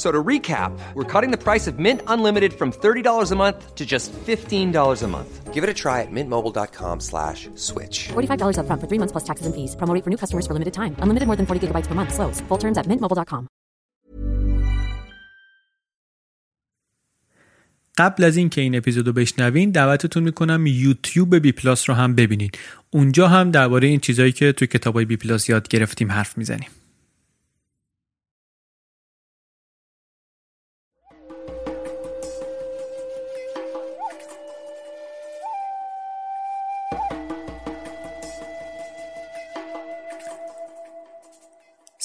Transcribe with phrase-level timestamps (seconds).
[0.00, 3.86] So to recap, we're cutting the price of Mint Unlimited from $30 a month to
[3.86, 5.54] just $15 a month.
[5.54, 8.08] Give it a try at mintmobile.com slash switch.
[8.08, 9.74] $45 upfront for three months plus taxes and fees.
[9.74, 10.92] Promo rate for new customers for limited time.
[11.00, 12.12] Unlimited more than 40 gigabytes per month.
[12.12, 12.42] Slows.
[12.48, 13.48] Full terms at mintmobile.com.
[17.98, 22.58] قبل از اینکه این اپیزودو بشنوین دعوتتون میکنم یوتیوب بی پلاس رو هم ببینید.
[22.90, 26.68] اونجا هم درباره این چیزایی که توی کتابای بی پلاس یاد گرفتیم حرف میزنیم.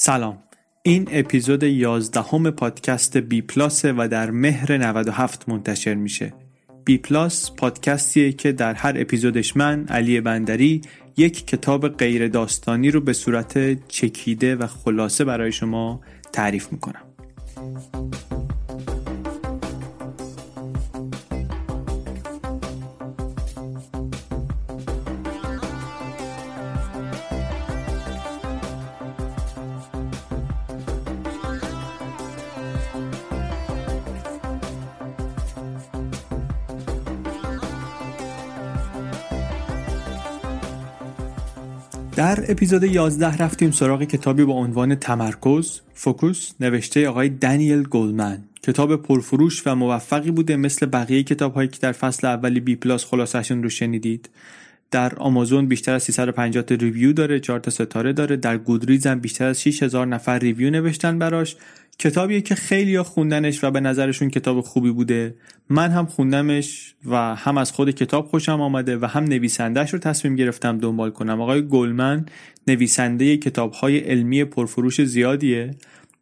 [0.07, 0.37] سلام.
[0.83, 6.33] این اپیزود 11 ام پادکست BPlus و در مهر 97 منتشر میشه.
[6.85, 10.81] بی پلاس پادکستیه که در هر اپیزودش من علی بندری
[11.17, 16.01] یک کتاب غیر داستانی رو به صورت چکیده و خلاصه برای شما
[16.33, 17.03] تعریف می‌کنم.
[42.17, 48.95] در اپیزود 11 رفتیم سراغ کتابی با عنوان تمرکز Focus نوشته آقای دنیل گولمن کتاب
[48.95, 53.69] پرفروش و موفقی بوده مثل بقیه کتاب هایی که در فصل اول BPlus خلاصشون رو
[53.69, 54.29] شنیدید.
[54.91, 58.35] در آمازون بیشتر از 350 تا review داره 4 تا ستاره داره.
[58.35, 61.55] در Goodreads هم بیشتر از 6000 نفر review نوشتن براش.
[61.99, 65.35] کتابیه که خیلی خوندنش و به نظرشون کتاب خوبی بوده.
[65.69, 70.35] من هم خوندمش و هم از خود کتاب خوشم آمده و هم نویسندهش رو تصمیم
[70.35, 71.41] گرفتم دنبال کنم.
[71.41, 72.25] آقای گولمن
[72.67, 75.75] نویسنده کتاب های علمی پرفروش زیادیه.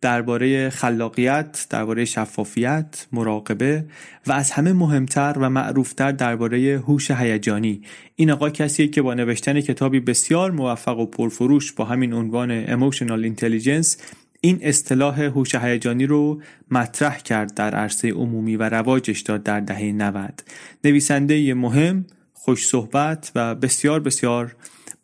[0.05, 3.85] درباره خلاقیت، درباره شفافیت، مراقبه
[4.27, 7.81] و از همه مهمتر و معروفتر درباره هوش هیجانی.
[8.15, 13.35] این آقا کسیه که با نوشتن کتابی بسیار موفق و پرفروش با همین عنوان Emotional
[13.35, 13.97] Intelligence
[14.41, 16.41] این اصطلاح هوش هیجانی رو
[16.71, 20.43] مطرح کرد در عرصه عمومی و رواجش داد در دهه 90
[20.83, 24.55] نویسنده مهم خوش صحبت و بسیار بسیار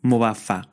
[0.04, 0.66] موفق.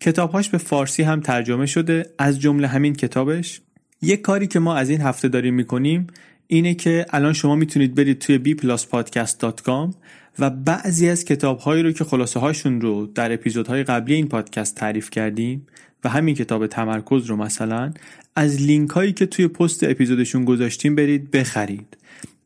[0.00, 3.60] کتابهاش به فارسی هم ترجمه شده از جمله همین کتابش.
[4.02, 6.06] یک کاری که ما از این هفته داریم می‌کنیم
[6.46, 9.94] اینه که الان شما می‌تونید برید توی bpluspodcast.com
[10.38, 15.10] و بعضی از کتابهایی رو که خلاصه هاشون رو در اپیزودهای قبلی این پادکست تعریف
[15.10, 15.66] کردیم
[16.04, 17.92] و همین کتاب تمرکز رو مثلا
[18.36, 21.96] از لینک هایی که توی پست اپیزودشون گذاشتیم برید بخرید.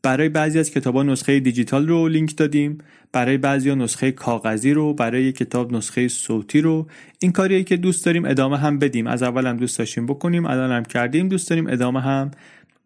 [0.05, 2.77] برای بعضی از کتابا نسخه دیجیتال رو لینک دادیم
[3.11, 6.87] برای بعضی نسخه کاغذی رو برای کتاب نسخه صوتی رو.
[7.19, 9.07] این کاریه که دوست داریم ادامه هم بدیم.
[9.07, 11.27] از اول هم دوست داشتیم بکنیم الان هم کردیم.
[11.27, 12.31] دوست داریم ادامه هم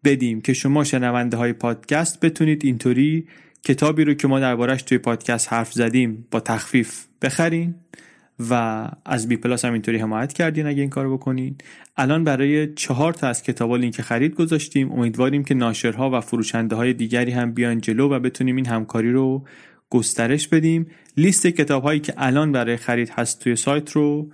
[0.04, 0.40] بدیم.
[0.40, 3.26] که شما شنونده های پادکست بتونید اینطوری
[3.64, 7.74] کتابی رو که ما دربارش توی پادکست حرف زدیم با تخفیف بخرین.
[8.50, 11.56] و از BPlus هم اینطوری حمایت کردین اگه این کارو بکنین.
[11.96, 14.92] الان برای چهار تا از کتابا لینک خرید گذاشتیم.
[14.92, 19.44] امیدواریم که ناشرها و فروشنده های دیگری هم بیان جلو و بتونیم این همکاری رو
[19.90, 20.86] گسترش بدیم.
[21.16, 24.30] لیست کتاب هایی که الان برای خرید هست توی سایت رو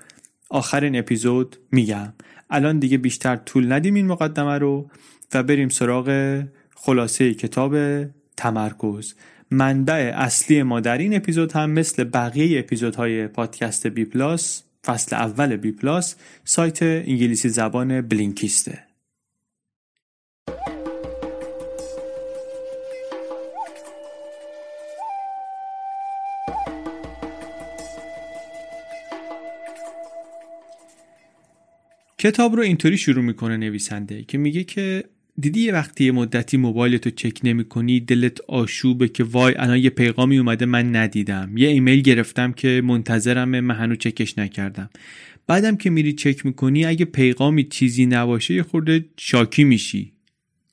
[0.50, 2.12] آخر این اپیزود میگم.
[2.50, 4.90] الان دیگه بیشتر طول ندیم این مقدمه رو
[5.34, 6.40] و بریم سراغ
[6.76, 7.76] خلاصه کتاب
[8.36, 9.14] تمرکز.
[9.50, 16.16] منبع اصلی ما در این اپیزود هم مثل بقیه اپیزودهای پادکست BPlus فصل اول BPlus
[16.44, 18.82] سایت انگلیسی زبان Blinkist ه.
[32.18, 35.04] کتاب رو اینطوری شروع می‌کنه نویسنده که میگه که
[35.40, 39.90] دیدی یه وقتی یه مدتی موبایلتو چک نمی کنی دلت آشوبه که وای الان یه
[39.90, 41.56] پیغامی اومده من ندیدم.
[41.56, 44.90] یه ایمیل گرفتم که منتظرم من هنو چکش نکردم.
[45.46, 50.12] بعدم که میری چک می‌کنی اگه پیغامی چیزی نباشه یه خورده شاکی میشی.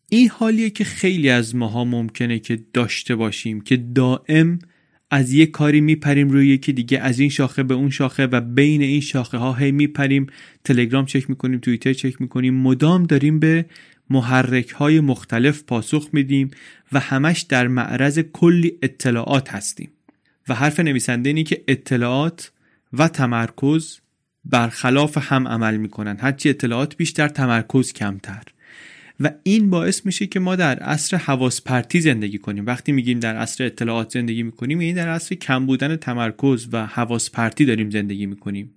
[0.09, 4.59] این حالیه که خیلی از ماها ممکنه که داشته باشیم که دائم
[5.11, 8.81] از یه کاری میپریم روی یکی دیگه از این شاخه به اون شاخه و بین
[8.81, 10.27] این شاخه ها هی میپریم.
[10.63, 12.53] تلگرام چک می‌کنیم توییتر چک می‌کنیم.
[12.53, 13.65] مدام داریم به
[14.09, 16.51] محرک های مختلف پاسخ میدیم
[16.91, 19.89] و همش در معرض کلی اطلاعات هستیم.
[20.47, 22.51] و حرف نویسنده اینه که اطلاعات
[22.93, 23.99] و تمرکز
[24.45, 26.17] برخلاف هم عمل می‌کنن.
[26.19, 28.43] هرچی اطلاعات بیشتر تمرکز کمتر.
[29.19, 32.65] و این باعث میشه که ما در عصر حواس پرتی زندگی کنیم.
[32.65, 37.31] وقتی میگیم در عصر اطلاعات زندگی می‌کنیم یعنی در عصر کم بودن تمرکز و حواس
[37.31, 38.71] پرتی داریم زندگی می‌کنیم.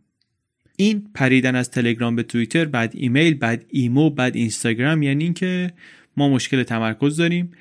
[0.76, 5.72] این پریدن از تلگرام به توییتر بعد ایمیل بعد ایمو بعد اینستاگرام یعنی اینکه
[6.16, 7.52] ما مشکل تمرکز داریم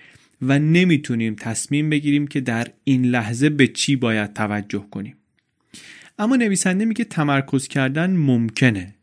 [0.42, 5.16] و نمی‌تونیم تصمیم بگیریم که در این لحظه به چی باید توجه کنیم.
[6.20, 8.96] اما نویسنده میگه تمرکز کردن ممکنه.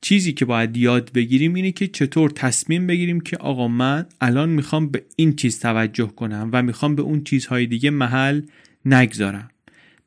[0.00, 4.88] چیزی که باید یاد بگیریم اینه که چطور تصمیم بگیریم که آقا من الان می‌خوام
[4.88, 8.42] به این چیز توجه کنم و می‌خوام به اون چیزهای دیگه محل
[8.84, 9.50] نگذارم.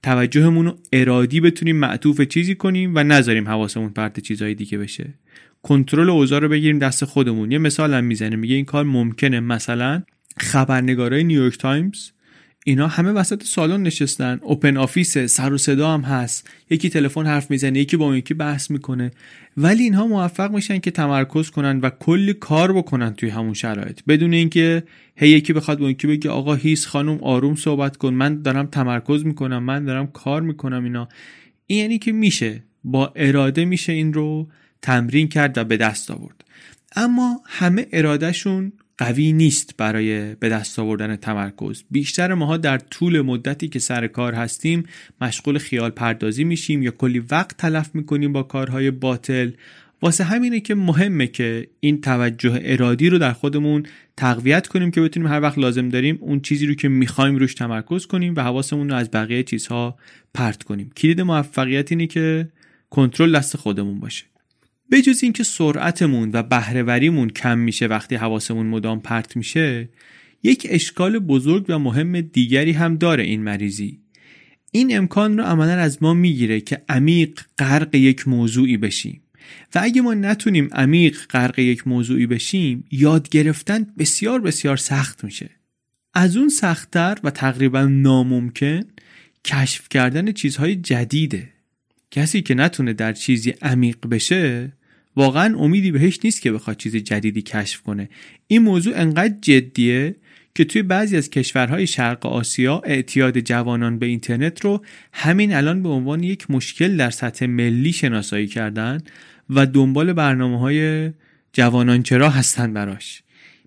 [0.06, 5.14] توجهمون رو ارادی بتونیم معطوف چیزی کنیم و نذاریم حواسمون پرت چیزهای دیگه بشه.
[5.64, 7.52] کنترل اوضاع رو بگیریم دست خودمون.
[7.52, 9.40] یه مثال هم می‌زنه میگه این کار ممکنه.
[9.40, 10.04] مثلا
[10.40, 12.10] خبرنگارای نیویورک تایمز
[12.68, 14.40] اینا همه وسط سالن نشستن.
[14.42, 16.50] open office سر و صدا هم هست.
[16.70, 19.12] یکی تلفن حرف می‌زنه یکی با اون یکی بحث می‌کنه.
[19.58, 24.00] ولی اینها موفق میشن که تمرکز کنن و کلی کار بکنن توی همون شرایط.
[24.08, 24.84] بدون اینکه
[25.16, 29.26] هی یکی بخواد به یکی بگه آقا هیس خانم آروم صحبت کن من دارم تمرکز
[29.26, 30.84] می‌کنم من دارم کار می‌کنم.
[30.84, 31.10] اینا.
[31.68, 32.64] این یعنی که میشه.
[32.84, 34.48] با اراده میشه این رو
[34.82, 36.44] تمرین کرد و به دست آورد.
[36.96, 41.84] اما همه ارادهشون قوی نیست برای به دست آوردن تمرکز.
[41.92, 44.84] بیشتر ماها در طول مدتی که سر کار هستیم
[45.22, 49.52] مشغول خیال پردازی میشیم یا کلی وقت تلف می‌کنیم با کارهای باطل.
[50.02, 53.86] واسه همینه که مهمه که این توجه ارادی رو در خودمون
[54.18, 58.06] تقویت کنیم که بتونیم هر وقت لازم داریم اون چیزی رو که می‌خوایم روش تمرکز
[58.06, 59.98] کنیم و حواسمون رو از بقیه چیزها
[60.34, 60.92] پرت کنیم.
[60.98, 62.50] کلید موفقیت اینه که
[62.90, 64.26] کنترل دست خودمون باشه.
[64.92, 69.90] بجز اینکه سرعتمون و بهرهوریمون کم میشه وقتی حواسمون مدام پرت میشه
[70.44, 74.00] یک اشکال بزرگ و مهم دیگری هم داره این مریضی.
[74.72, 79.22] این امکان رو عملا از ما می‌گیره که عمیق غرق یک موضوعی بشیم.
[79.76, 85.50] و اگه ما نتونیم عمیق غرق یک موضوعی بشیم یاد گرفتن بسیار بسیار سخت میشه.
[86.14, 88.84] از اون سختتر و تقریبا ناممکن
[89.46, 91.55] کشف کردن چیزهای جدیده.
[92.16, 94.72] کسی که نتونه در چیزی عمیق بشه
[95.16, 98.10] واقعا امیدی بهش نیست که بخواد چیز جدیدی کشف کنه.
[98.48, 100.16] این موضوع انقدر جدیه
[100.56, 105.90] که توی بعضی از کشورهای شرق آسیا اعتیاد جوانان به اینترنت رو همین الان به
[105.90, 109.02] عنوان یک مشکل در سطح ملی شناسایی کردن
[109.50, 111.12] و دنبال برنامه های
[111.54, 113.24] جوانان چرا هستن براش.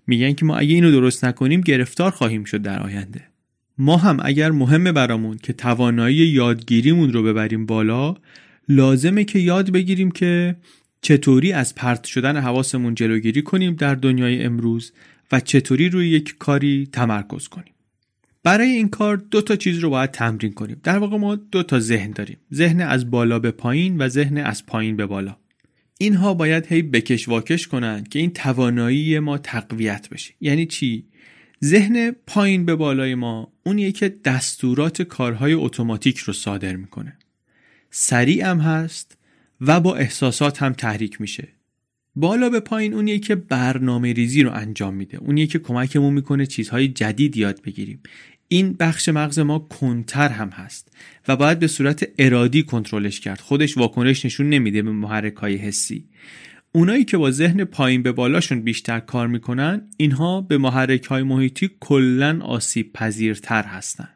[0.07, 3.28] میگن که ما اگه اینو درست نکنیم گرفتار خواهیم شد در آینده.
[3.79, 8.15] ما هم اگر مهمه برامون که توانایی یادگیریمون رو ببریم بالا
[8.69, 10.55] لازمه که یاد بگیریم که
[11.01, 14.93] چطوری از پرت شدن حواسمون جلوگیری کنیم در دنیای امروز
[15.31, 17.73] و چطوری روی یک کاری تمرکز کنیم.
[18.43, 20.81] برای این کار دو تا چیز رو باید تمرین کنیم.
[20.83, 22.37] در واقع ما دو تا ذهن داریم.
[22.53, 25.37] ذهن از بالا به پایین و ذهن از پایین به بالا.
[25.97, 30.33] اینها باید هی بکش واکش کنند که این توانایی ما تقویت بشه.
[30.41, 31.05] یعنی چی؟
[31.63, 37.17] ذهن پایین به بالای ما اونیه که دستورات کارهای اتوماتیک رو صادر می‌کنه.
[37.91, 39.17] سریع هم هست
[39.61, 41.47] و با احساسات هم تحریک میشه.
[42.15, 45.17] بالا به پایین اونیه که برنامه ریزی رو انجام میده.
[45.17, 47.99] اونیه که کمکمون می‌کنه چیزهای جدید یاد بگیریم.
[48.47, 50.91] این بخش مغز ما کنتر هم هست
[51.27, 53.39] و باید به صورت ارادی کنترلش کرد.
[53.41, 56.05] خودش واکنش نشون نمیده به محرک های حسی.
[56.71, 61.69] اونایی که با ذهن پایین به بالاشون بیشتر کار می‌کنن اینها به محرک های محیطی
[61.79, 64.09] کلا آسیب پذیرتر هستن.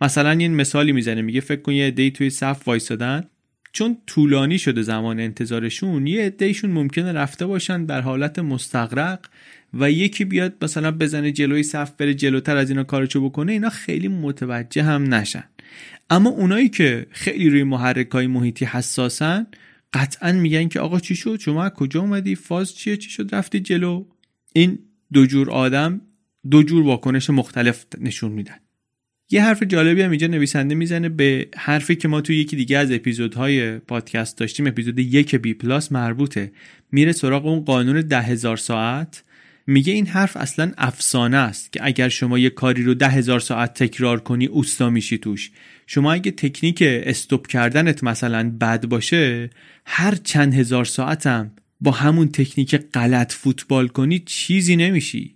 [0.00, 3.24] مثلا یه مثالی می‌زنه میگه فکر کن یه عده‌ای توی صف وایسادن
[3.72, 9.26] چون طولانی شده زمان انتظارشون یه عدهشون ممکنه رفته باشن در حالت مستقرق
[9.74, 14.08] و یکی بیاد مثلا بزنه جلوی صف بره جلوتر از اینا کارچو بکنه اینا خیلی
[14.08, 15.44] متوجه هم نشن.
[16.10, 19.46] اما اونایی که خیلی روی محرک های محیطی حساسن
[19.92, 24.04] قطعا میگن که آقا چی شد؟ شما کجا اومدی؟ فاز چیه؟ چی شد؟ رفتی جلو.
[24.52, 24.78] این
[25.12, 26.00] دو جور آدم
[26.50, 28.56] دو جور واکنش مختلف نشون میدن.
[29.30, 32.92] یه حرف جالبی هم اینجا نویسنده می‌زنه به حرفی که ما توی یکی دیگه از
[32.92, 34.66] اپیزودهای پادکست داشتیم.
[34.66, 36.52] اپیزود یک بی پلاس مربوطه.
[36.92, 39.24] میره سراغ اون قانون ده هزار ساعت.
[39.66, 43.74] میگه این حرف اصلا افسانه است که اگر شما یه کاری رو ده هزار ساعت
[43.74, 45.50] تکرار کنی اوستا میشی توش.
[45.90, 49.50] شما اگه تکنیک استوب کردنت مثلا بد باشه
[49.86, 55.34] هر چند هزار ساعتم با همون تکنیک غلط فوتبال کنی چیزی نمیشی.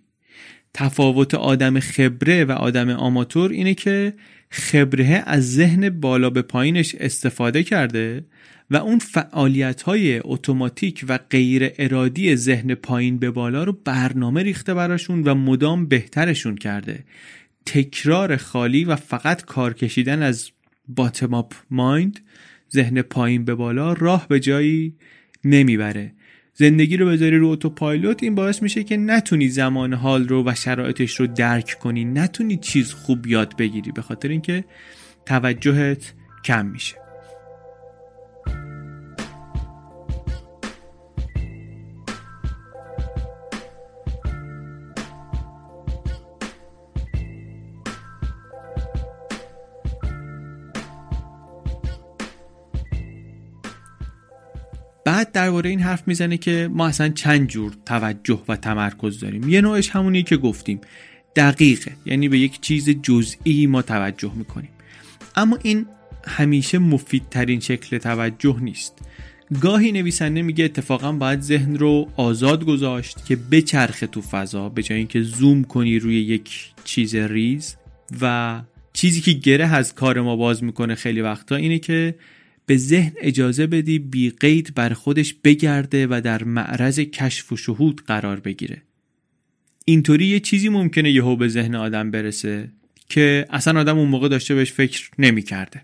[0.75, 4.15] تفاوت آدم خبره و آدم آماتور اینه که
[4.51, 8.25] خبره از ذهن بالا به پایینش استفاده کرده
[8.71, 14.75] و اون فعالیت های اتوماتیک و غیر ارادی ذهن پایین به بالا رو برنامه ریخته
[14.75, 17.05] براشون و مدام بهترشون کرده.
[17.67, 20.51] تکرار خالی و فقط کار کشیدن از
[20.89, 22.21] باتم اپ مایند
[22.73, 24.95] ذهن پایین به بالا راه به جایی
[25.45, 26.13] نمی‌بره.
[26.55, 31.21] زندگی رو بذاری رو اتوپایلوت این باعث میشه که نتونی زمان حال رو و شرایطش
[31.21, 34.65] رو درک کنی نتونی چیز خوب یاد بگیری به خاطر اینکه
[35.27, 36.15] توجهت
[36.45, 37.02] کم میشه.
[55.33, 59.49] درباره این حرف می‌زنه که ما اصلا چند جور توجه و تمرکز داریم.
[59.49, 60.81] یه نوعش همونی که گفتیم.
[61.37, 61.93] دقیقه.
[62.07, 64.71] یعنی به یک چیز جزئی ما توجه می‌کنیم.
[65.37, 65.87] اما این
[66.27, 68.99] همیشه مفیدترین شکل توجه نیست.
[69.61, 74.99] گاهی نویسنده میگه اتفاقا باید ذهن رو آزاد گذاشت که بچرخه تو فضا به جای
[74.99, 76.51] اینکه زوم کنی روی یک
[76.85, 77.77] چیز ریز.
[78.21, 78.61] و
[78.93, 82.15] چیزی که گره از کار ما باز می‌کنه خیلی وقتا اینه که
[82.67, 88.03] به ذهن اجازه بدی بی قید بر خودش بگرده و در معرض کشف و شهود
[88.07, 88.83] قرار بگیره.
[89.85, 92.69] اینطوری یه چیزی ممکنه یهو به ذهن آدم برسه
[93.09, 95.83] که اصلا آدم اون موقع داشته بهش فکر نمی‌کرده.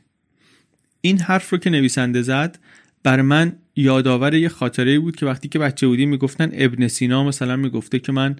[1.00, 2.58] این حرف رو که نویسنده زد
[3.02, 7.56] بر من یادآور یه خاطره بود که وقتی که بچه بودیم می‌گفتن ابن سینا مثلا
[7.56, 8.36] می‌گفته که من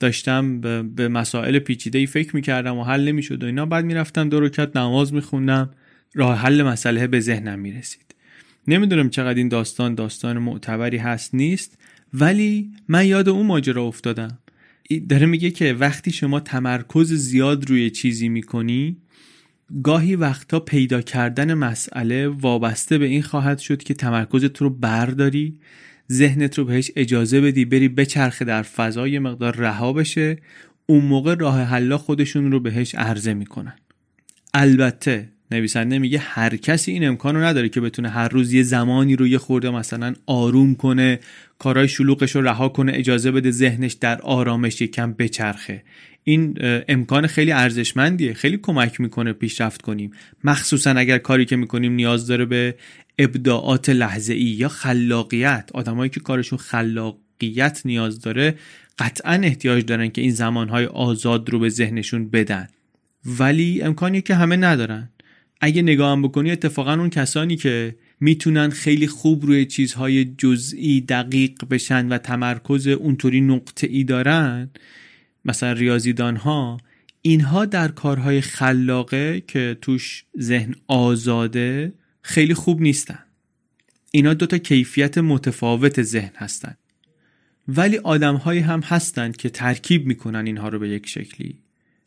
[0.00, 0.60] داشتم
[0.94, 3.66] به مسائل پیچیده ای فکر می‌کردم و حل نمی‌شد و اینا.
[3.66, 5.70] بعد می‌رفتم دو رکعت نماز میخوندم.
[6.14, 8.14] راه حل مسئله به ذهنم می‌رسید.
[8.68, 11.78] نمی‌دونم چقدر این داستان داستان معتبری هست نیست
[12.14, 14.38] ولی من یاد اون ماجرا افتادم.
[15.08, 18.96] داره میگه که وقتی شما تمرکز زیاد روی چیزی می‌کنی
[19.82, 25.58] گاهی وقتا پیدا کردن مسئله وابسته به این خواهد شد که تمرکزت رو برداری
[26.12, 30.38] ذهنت رو بهش اجازه بدی بری بچرخه در فضای مقدار رها بشه
[30.86, 33.74] اون موقع راه حلا خودشون رو بهش عرضه می‌کنن.
[34.54, 39.16] البته نویسنده میگه هر کسی این امکان رو نداره که بتونه هر روز یه زمانی
[39.16, 41.20] رو یه خورده مثلا آروم کنه
[41.58, 45.82] کارهای شلوغش رو رها کنه اجازه بده ذهنش در آرامش یکم بچرخه.
[46.24, 48.32] این امکان خیلی ارزشمندیه.
[48.32, 50.10] خیلی کمک می‌کنه پیشرفت کنیم.
[50.44, 52.74] مخصوصا اگر کاری که می‌کنیم نیاز داره به
[53.18, 55.70] ابداعات لحظه ای یا خلاقیت.
[55.74, 58.54] آدمایی که کارشون خلاقیت نیاز داره
[58.98, 62.68] قطعا احتیاج دارن که این زمانهای آزاد رو به ذهنشون بدن.
[63.38, 65.08] ولی امکانی که همه ندارن.
[65.60, 72.08] اگه نگاه بکنی اتفاقا اون کسانی که می‌تونن خیلی خوب روی چیزهای جزئی دقیق بشن
[72.08, 74.70] و تمرکز اونطوری نقطه ای دارن
[75.44, 76.78] مثلا ریاضیدان ها
[77.22, 83.18] اینها در کارهای خلاقه که توش ذهن آزاده خیلی خوب نیستن.
[84.10, 86.76] اینا دوتا کیفیت متفاوت ذهن هستن.
[87.68, 91.58] ولی آدم هم هستند که ترکیب می‌کنن اینها رو به یک شکلی.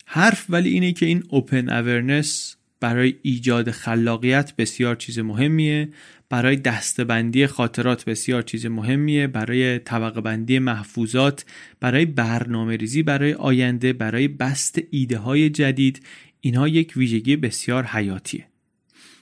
[0.05, 5.89] حرف ولی اینه که این اوپن اورنس برای ایجاد خلاقیت بسیار چیز مهمیه.
[6.29, 9.27] برای دستبندی خاطرات بسیار چیز مهمیه.
[9.27, 11.45] برای طبقه بندی محفوظات
[11.79, 16.01] برای برنامه ریزی برای آینده برای بست ایده های جدید.
[16.41, 18.47] اینها یک ویژگی بسیار حیاتیه.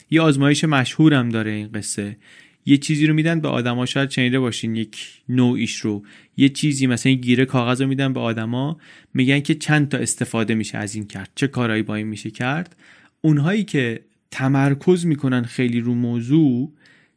[0.10, 2.18] یه آزمایش مشهورم داره این قصه.
[2.65, 6.03] یه چیزی رو میدن به آدما شاید شنیده باشین یک نوعیش رو.
[6.38, 8.77] یه چیزی مثلا گیره کاغذ رو میدن به آدما.
[9.13, 11.30] میگن که چند تا استفاده میشه از این کرد.
[11.36, 12.75] چه کارهایی با این میشه کرد.
[13.21, 16.73] اونهایی که تمرکز می‌کنن خیلی رو موضوع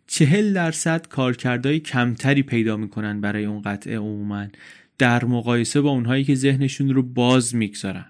[0.06, 4.46] چهل درصد کارکردهای کمتری پیدا می‌کنن برای اون قطعه عموما.
[4.98, 8.06] در مقایسه با اونهایی که ذهنشون رو باز می‌گذارن.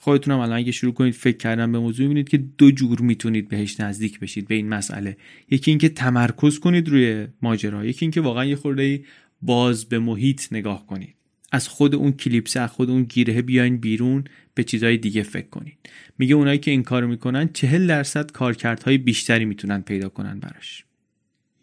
[0.00, 3.80] خودتونم الان اگه شروع کنید فکر کردن به موضوع می‌بینید که دو جور می‌تونید بهش
[3.80, 5.16] نزدیک بشید به این مسئله.
[5.50, 9.04] یکی اینکه تمرکز کنید روی ماجرا یکی اینکه واقعا یه خورده
[9.42, 11.14] باز به محیط نگاه کنید.
[11.54, 15.78] از خود اون کلیپس از خود اون گیره بیاین بیرون به چیزهای دیگه فکر کنید
[16.18, 20.84] میگه اونایی که این کارو می‌کنن چهل درصد کارکردهای بیشتری می‌تونن پیدا کنن براش.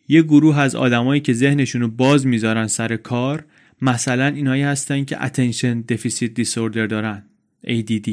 [0.07, 3.45] یه گروه از آدمایی که ذهنشون رو باز می‌ذارن سر کار
[3.81, 7.23] مثلا اینایی هستن که attention deficit disorder دارن
[7.67, 8.09] ADD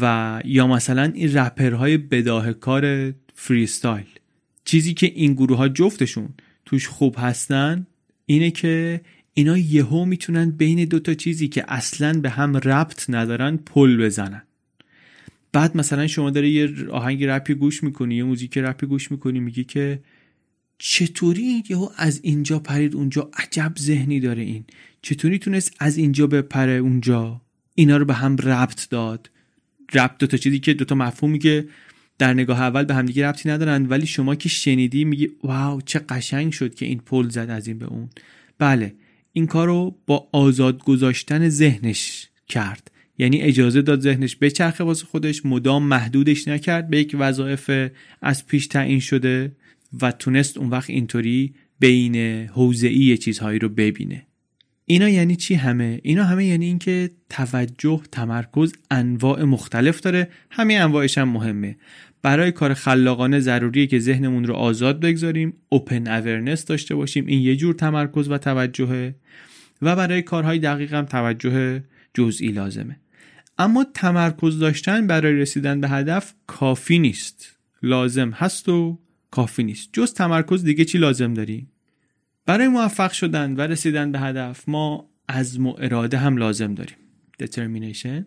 [0.00, 4.06] و یا مثلا این رپرهای بداهه کار freestyle
[4.64, 6.28] چیزی که این گروه ها جفتشون
[6.64, 7.86] توش خوب هستن
[8.26, 9.00] اینه که
[9.38, 14.42] اینا یهو می‌تونن بین دوتا چیزی که اصلا به هم ربط ندارن پل بزنن.
[15.52, 19.64] بعد مثلا شما داره یه آهنگ رپی گوش می‌کنی یه موزیک رپی گوش می‌کنی میگی
[19.64, 20.00] که
[20.78, 24.64] چطوری یهو از اینجا پرید اونجا؟ عجب ذهنی داره این.
[25.02, 27.40] چطوری تونست از اینجا بپره اونجا؟
[27.74, 29.30] اینا رو به هم ربط داد.
[29.94, 31.68] ربط دوتا چیزی که دوتا مفهومی که
[32.18, 36.52] در نگاه اول به همدیگه ربطی ندارن ولی شما که شنیدی میگی واو چه قشنگ
[36.52, 38.08] شد که این پل زد از این به اون.
[38.58, 38.94] بله.
[39.38, 42.90] این کار رو با آزاد گذاشتن ذهنش کرد.
[43.18, 46.90] یعنی اجازه داد ذهنش بچرخه واسه خودش مدام محدودش نکرد.
[46.90, 47.70] به یک وظایف
[48.22, 49.52] از پیش تعیین شده
[50.00, 52.16] و تونست اون وقت اینطوری بین
[52.46, 54.26] حوزه‌ای چیزهایی رو ببینه.
[54.84, 60.28] اینا یعنی چی همه؟ اینا همه یعنی اینکه توجه تمرکز انواع مختلف داره.
[60.50, 61.76] همه انواعش هم مهمه.
[62.22, 67.56] برای کار خلاقانه ضروریه که ذهنمون رو آزاد بگذاریم اوپن اورنس داشته باشیم این یه
[67.56, 69.14] جور تمرکز و توجهه.
[69.82, 71.84] و برای کارهای دقیق هم توجه
[72.14, 73.00] جزئی لازمه.
[73.58, 77.56] اما تمرکز داشتن برای رسیدن به هدف کافی نیست.
[77.82, 78.98] لازم هست و
[79.30, 79.88] کافی نیست.
[79.92, 81.70] جز تمرکز دیگه چی لازم داریم
[82.46, 86.96] برای موفق شدن و رسیدن به هدف ما عزم و اراده هم لازم داریم.
[87.42, 88.24] Determination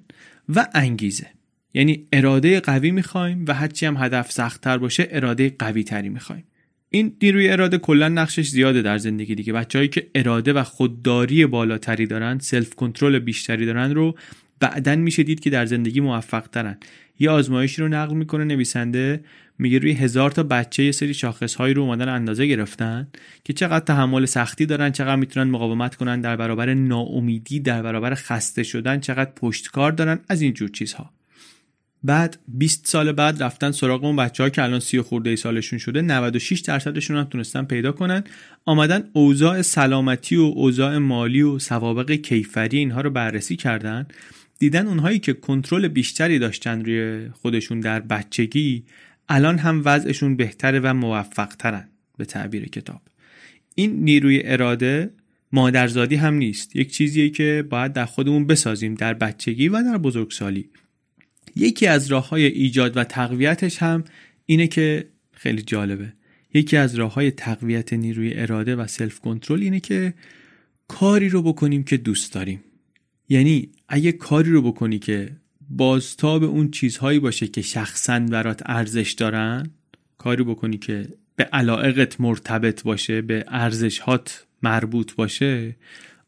[0.50, 1.28] و انگیزه.
[1.74, 6.44] یعنی اراده قوی می‌خوایم و هرچی هم هدف سختتر باشه اراده قوی تری می‌خوایم.
[6.90, 9.54] این نیروی اراده کلا نقشش زیاده در زندگی دیگه.
[9.54, 14.16] بچههایی که اراده و خودداری بالاتری دارن self control بیشتری دارن رو
[14.60, 16.78] بعدا میشه دید که در زندگی موفق ترن
[17.20, 19.24] یه آزمایشی رو نقل می‌کنه نویسنده
[19.60, 23.08] میگه روی هزار تا بچه یه سری شاخص هایی رو اومدن اندازه گرفتن
[23.44, 28.64] که چقدر تحمل سختی دارن چقدر می‌تونن مقاومت کنن در برابر ناامیدی در برابر خسته
[28.64, 31.14] شدن چقدر پشتکار دارن از این جور چیزها.
[32.04, 35.80] بعد 20 سال بعد رفتن سراغ اون بچه ها که الان 30 خورده ای سالشون
[35.80, 38.24] شده 96 درصدشون هم تونستن پیدا کنن.
[38.66, 44.08] آمدن اوضاع سلامتی و اوضاع مالی و سوابق کیفری اینها رو بررسی کردن.
[44.60, 48.84] دیدن اونهایی که کنترل بیشتری داشتن روی خودشون در بچگی
[49.30, 51.88] الان هم وضعشون بهتره و موفقترن
[52.18, 53.02] به تعبیر کتاب.
[53.76, 55.12] این نیروی اراده
[55.52, 56.76] مادرزادی هم نیست.
[56.76, 60.70] یک چیزیه که باید در خودمون بسازیم در بچگی و در بزرگسالی.
[61.56, 64.04] یکی از راه های ایجاد و تقویتش هم
[64.46, 66.14] اینه که خیلی جالبه.
[66.54, 70.14] یکی از راه های تقویت نیروی اراده و سلف کنترل اینه که
[70.88, 72.64] کاری رو بکنیم که دوست داریم.
[73.30, 75.30] یعنی اگه کاری رو بکنی که
[75.70, 79.70] بازتاب اون چیزهایی باشه که شخصا برات ارزش دارن
[80.18, 85.76] کاری بکنی که به علائقت مرتبط باشه به ارزشهات مربوط باشه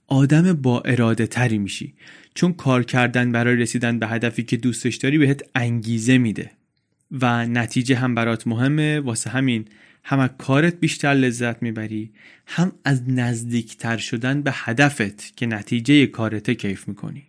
[0.08, 1.94] آدم با اراده تری میشی.
[2.36, 6.52] چون کار کردن برای رسیدن به هدفی که دوستش داری بهت انگیزه میده.
[7.22, 9.00] و نتیجه هم برات مهمه.
[9.00, 9.66] واسه همین
[10.04, 12.12] هم از کارت بیشتر لذت می‌بری
[12.48, 17.24] هم از نزدیکتر شدن به هدفت که نتیجه کارت کیف می‌کنی.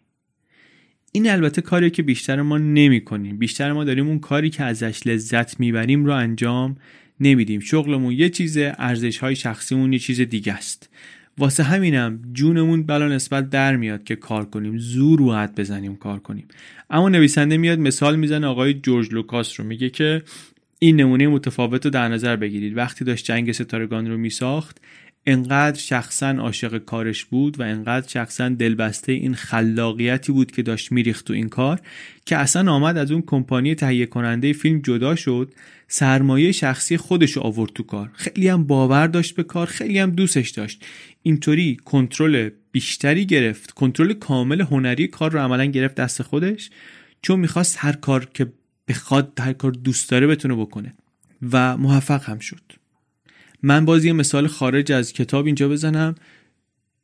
[1.13, 5.07] این البته کاری که بیشتر ما نمی کنیم بیشتر ما داریم اون کاری که ازش
[5.07, 6.77] لذت می‌بریم رو انجام
[7.21, 7.61] نمیدیم.
[7.61, 10.89] شغلمون یه چیزه ارزش های شخصیمون یه چیز دیگه است.
[11.39, 14.79] واسه همینم جونمون بلا نسبت در میاد که کار کنیم.
[14.79, 16.45] زور و حد بزنیم کار کنیم.
[16.91, 19.67] اما نویسنده میاد مثال می‌زنه آقای جورج لوکاس رو.
[19.67, 20.23] میگه که
[20.79, 22.77] این نمونه متفاوت رو در نظر بگیرید.
[22.77, 24.81] وقتی داشت جنگ ستارگان رو میساخت
[25.27, 31.25] انقدر شخصا عاشق کارش بود و انقدر شخصا دلبسته این خلاقیتی بود که داشت میریخت
[31.27, 31.81] تو این کار
[32.27, 35.55] که اصلا آمد از اون کمپانی تهیه کننده فیلم جدا شد
[35.89, 38.11] سرمایه شخصی خودش آورد تو کار.
[38.15, 40.85] خیلی هم باور داشت به کار خیلی هم دوستش داشت.
[41.23, 46.71] اینطوری کنترل بیشتری گرفت کنترل کامل هنری کار رو عملا گرفت دست خودش
[47.23, 48.53] چون می‌خواست هر کار که
[48.89, 50.95] بخواد هر کار دوست داره بتونه بکنه
[51.53, 52.84] و موفق هم شد.
[53.65, 56.15] من باز یه مثال خارج از کتاب اینجا بزنم.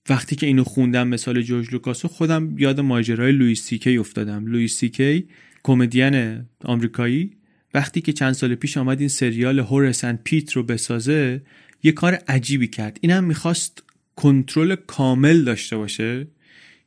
[0.08, 4.46] وقتی که اینو خوندم مثال جورج لوکاسو خودم یاد ماجرای لوئیس سیکی افتادم.
[4.46, 5.28] لوئیس سیکی
[5.62, 7.30] کمدین آمریکایی.
[7.74, 11.42] وقتی که چند سال پیش آمد این سریال Horace and Pete رو بسازه
[11.82, 12.98] یه کار عجیبی کرد.
[13.00, 13.82] اینم می‌خواست
[14.16, 16.26] کنترل کامل داشته باشه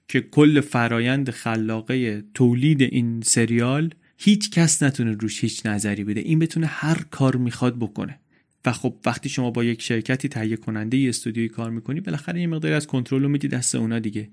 [0.08, 6.22] که کل فرایند خلاقه تولید این سریال هیچ کس نتونه روش هیچ نظری بده.
[6.22, 8.20] این بتونه هر کار می‌خواد بکنه.
[8.66, 12.48] و خب وقتی شما با یک شرکتی تهیه کننده ی استودیویی کار می‌کنی بالاخره یه
[12.48, 14.30] مقداری از کنترل رو میدی دست اونا دیگه.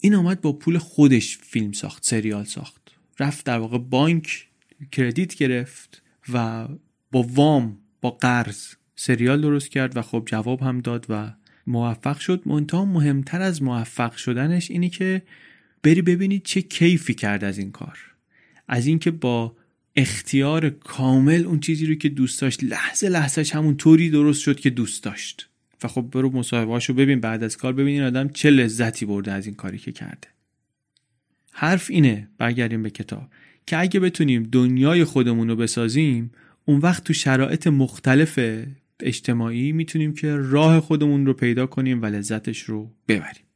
[0.00, 2.90] این آمد با پول خودش فیلم ساخت سریال ساخت.
[3.20, 4.48] رفت در واقع بانک
[4.92, 6.68] کردیت گرفت و
[7.12, 8.66] با وام با قرض
[8.96, 11.32] سریال درست کرد و خب جواب هم داد و
[11.66, 12.42] موفق شد.
[12.46, 15.22] منتها مهمتر از موفق شدنش اینی که
[15.82, 17.98] بری ببینید چه کیفی کرد از این کار.
[18.68, 19.56] از اینکه با
[19.98, 24.70] اختیار کامل اون چیزی رو که دوست داشت لحظه لحظهش همون طوری درست شد که
[24.70, 25.48] دوست داشت.
[25.82, 29.46] و خب برو مصاحبهاشو ببین بعد از کار ببین این آدم چه لذتی برده از
[29.46, 30.28] این کاری که کرده.
[31.52, 33.28] حرف اینه برگردیم به کتاب
[33.66, 36.30] که اگه بتونیم دنیای خودمون رو بسازیم
[36.64, 38.38] اون وقت تو شرایط مختلف
[39.00, 43.47] اجتماعی می‌تونیم که راه خودمون رو پیدا کنیم و لذتش رو ببریم.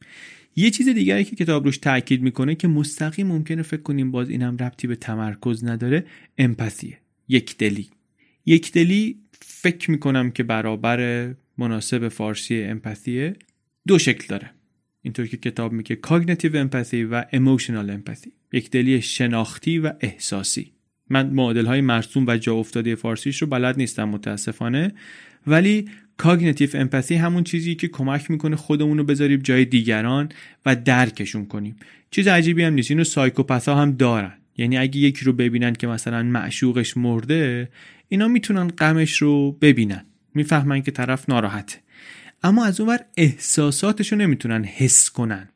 [0.56, 4.56] یه چیز دیگری که کتاب روش تاکید می‌کنه که مستقیم ممکنه فکر کنیم باز اینم
[4.56, 6.04] ربطی به تمرکز نداره
[6.38, 7.88] empathy ه یک دلی.
[8.46, 13.36] یک دلی فکر می‌کنم که برابر مناسب فارسی empathy ه
[13.86, 14.50] دو شکل داره.
[15.02, 20.72] اینطور که کتاب میگه cognitive empathy و emotional empathy یک دلی شناختی و احساسی.
[21.10, 24.94] من معادل های مرسوم و جا افتاده فارسیش رو بلد نیستم متاسفانه.
[25.46, 25.88] ولی
[26.22, 30.28] cognitive empathy همون چیزی که کمک می‌کنه خودمون رو بذاریم جای دیگران
[30.66, 31.76] و درکشون کنیم.
[32.10, 32.90] چیز عجیبی هم نیست.
[32.90, 34.32] اینو psychopath ها هم دارن.
[34.56, 37.68] یعنی اگه یکی رو ببینن که مثلا معشوقش مرده
[38.08, 40.04] اینا می‌تونن غمش رو ببینن.
[40.34, 41.76] می‌فهمن که طرف ناراحته.
[42.42, 45.48] اما از اونور احساساتش رو نمی‌تونن حس کنن.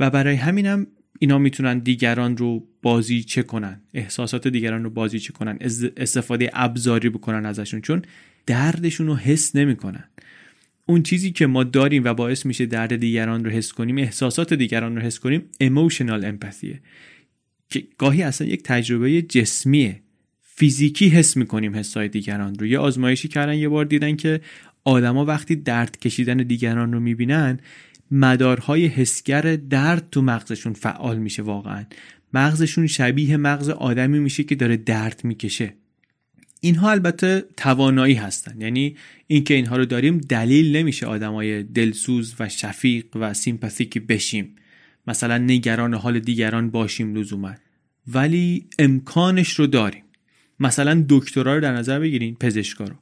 [0.00, 0.86] و برای همینم
[1.18, 3.80] اینا می‌تونن دیگران رو بازی چه کنن.
[3.94, 5.58] احساسات دیگران رو بازی چه کنن
[5.96, 7.80] استفاده ابزاری بکنن ازشون.
[7.80, 8.02] چون
[8.48, 10.04] دردشون رو حس نمی‌کنن.
[10.86, 14.96] اون چیزی که ما داریم و باعث میشه درد دیگران رو حس کنیم احساسات دیگران
[14.96, 16.80] رو حس کنیم emotional امپاتیه
[17.70, 20.00] که گاهی اصلا یک تجربه جسمیه.
[20.42, 22.66] فیزیکی حس می‌کنیم حسای دیگران رو.
[22.66, 24.40] یه آزمایشی کردن یه بار دیدن که
[24.84, 27.58] آدما وقتی درد کشیدن دیگران رو می‌بینن
[28.10, 31.84] مدارهای حسگر درد تو مغزشون فعال میشه واقعا.
[32.34, 35.74] مغزشون شبیه مغز آدمی میشه که داره درد می‌کشه.
[36.60, 43.04] اینها البته توانایی هستن یعنی اینکه اینها رو داریم دلیل نمیشه آدمای دلسوز و شفیق
[43.14, 44.56] و سیمپاتیکی بشیم.
[45.06, 47.54] مثلا نگران حال دیگران باشیم لزوما.
[48.08, 50.04] ولی امکانش رو داریم.
[50.60, 52.96] مثلا دکترا رو در نظر بگیرین پزشکا رو.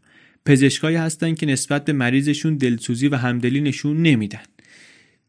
[0.47, 4.43] پزشکایی هستن که نسبت به مریضشون دلسوزی و همدلی نشون نمیدن.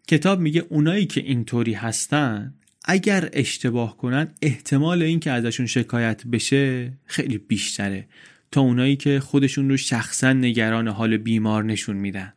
[0.07, 2.53] کتاب میگه اونایی که اینطوری هستن
[2.89, 8.07] اگر اشتباه کنن احتمال اینکه ازشون شکایت بشه خیلی بیشتره
[8.51, 12.33] تا اونایی که خودشون رو شخصا نگران حال بیمار نشون میدن.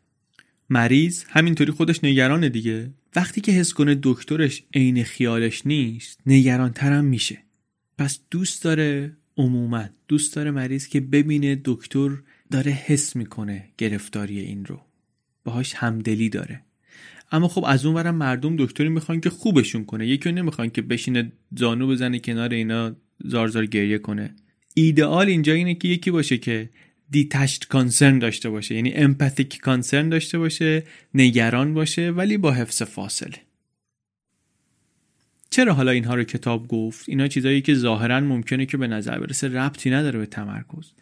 [0.71, 2.91] مریض همینطوری خودش نگرانه دیگه.
[3.17, 7.39] وقتی که حس کنه دکترش عین خیالش نیست نگران ترم میشه.
[7.99, 12.11] پس دوست داره عموما دوست داره مریض که ببینه دکتر
[12.51, 14.81] داره حس می‌کنه گرفتاری این رو.
[15.45, 16.63] باهاش همدلی داره.
[17.33, 20.07] اما خب از اون ورم مردم دکتری می‌خوان که خوبشون کنه.
[20.07, 24.35] یکی نمی‌خوان که بشینه زانو بزنه کنار اینا زارزار گریه کنه.
[24.75, 26.71] ایدئال اینجا اینه که یکی باشه که
[27.11, 28.75] دیتشت کانسرن داشته باشه.
[28.75, 30.83] یعنی امپاتیک کانسرن داشته باشه
[31.15, 33.37] نگران باشه ولی با حفظ فاصله.
[35.51, 39.49] چرا حالا اینها رو کتاب گفت؟ اینا چیزایی که ظاهرا ممکنه که به نظر برسه
[39.49, 40.93] ربطی نداره به تمرکز.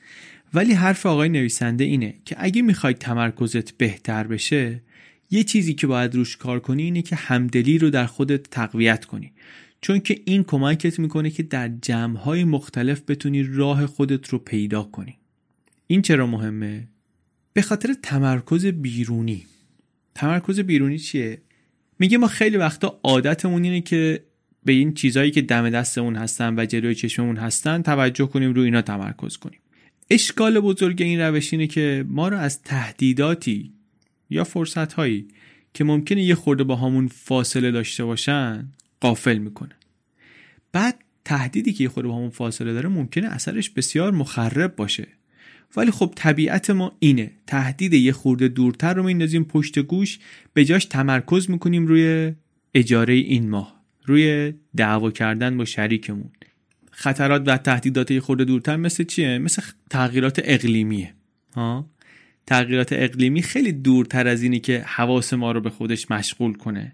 [0.55, 4.83] ولی حرف آقای نویسنده اینه که اگه می‌خوای تمرکزت بهتر بشه
[5.31, 9.33] یه چیزی که باید روش کار کنی اینه که همدلی رو در خودت تقویت کنی
[9.81, 15.19] چون که این کمکت می‌کنه که در جمعهای مختلف بتونی راه خودت رو پیدا کنی
[15.87, 16.88] این چرا مهمه؟
[17.53, 19.47] به خاطر تمرکز بیرونی
[20.14, 21.43] تمرکز بیرونی چیه؟
[21.99, 24.25] میگه ما خیلی وقتا عادتمون اینه که
[24.64, 28.83] به این چیزهایی که دم دستمون هستن و جلوی چشممون هستن توجه کنیم رو اینا
[28.83, 29.61] تمرکز کنیم
[30.11, 33.73] اشکال بزرگ این روش اینه که ما رو از تهدیداتی
[34.31, 35.29] یا فرصت هایی
[35.75, 38.69] که ممکنه یه خورده با همون فاصله داشته باشن
[39.01, 39.75] قافل می‌کنه.
[40.73, 45.09] بعد تهدیدی که یه خورده با همون فاصله داره ممکنه اثرش بسیار مخرب باشه.
[45.77, 47.31] ولی خب طبیعت ما اینه.
[47.47, 50.19] تهدید یه خورده دورتر رو میندازیم پشت گوش
[50.55, 52.33] به جاش تمرکز می‌کنیم روی
[52.75, 56.31] اجاره این ماه روی دعوا کردن با شریکمون.
[56.91, 61.14] خطرات و تهدیدات یه خورده دورتر مثل چیه؟ مثل تغییرات اقلیمیه.
[61.55, 61.91] ها؟
[62.49, 66.93] تغییرات اقلیمی خیلی دورتر از اینی که حواس ما رو به خودش مشغول کنه.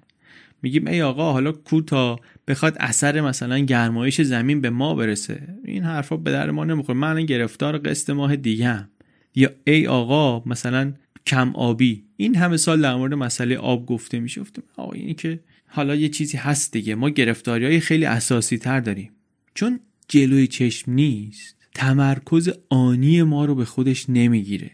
[0.63, 5.83] میگیم ای آقا حالا کو تا بخواد اثر مثلا گرمایش زمین به ما برسه؟ این
[5.83, 6.99] حرفا به در ما نمی‌خوره.
[6.99, 8.89] من گرفتار قسط ماه دیگه هم.
[9.35, 10.93] یا ای آقا مثلا
[11.27, 12.05] کم آبی.
[12.17, 14.43] این همه سال در مورد مسئله آب گفته میشه.
[14.77, 16.95] آقا اینی که حالا یه چیزی هست دیگه.
[16.95, 19.11] ما گرفتاری های خیلی اساسی تر داریم.
[19.55, 21.57] چون جلوی چشم نیست.
[21.75, 24.71] تمرکز آنی ما رو به خودش نمی‌گیره.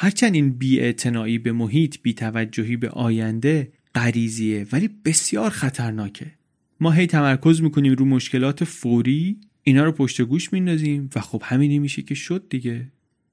[0.00, 6.26] هرچند این بیاعتنایی به محیط بیتوجهی به آینده غریزیه ولی بسیار خطرناکه.
[6.80, 11.78] ما هی تمرکز می‌کنیم رو مشکلات فوری اینا رو پشت گوش میندازیم و خب همینی
[11.78, 12.88] میشه که شد دیگه.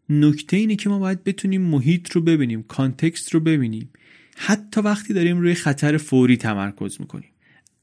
[0.09, 3.89] نکته اینه که ما باید بتونیم محیط رو ببینیم کانتکست رو ببینیم.
[4.37, 7.29] حتی وقتی داریم روی خطر فوری تمرکز می‌کنیم.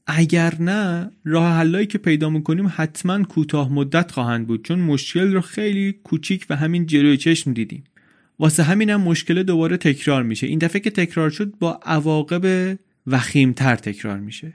[0.07, 5.41] اگر نه راه حلایی که پیدا می‌کنیم حتما کوتاه مدت خواهند بود چون مشکل رو
[5.41, 7.83] خیلی کوچیک و همین جلوی چشم دیدیم.
[8.43, 10.47] واسه همینم مشکل دوباره تکرار میشه.
[10.47, 12.77] این دفعه که تکرار شد با عواقب
[13.07, 14.53] وخیمتر تکرار میشه.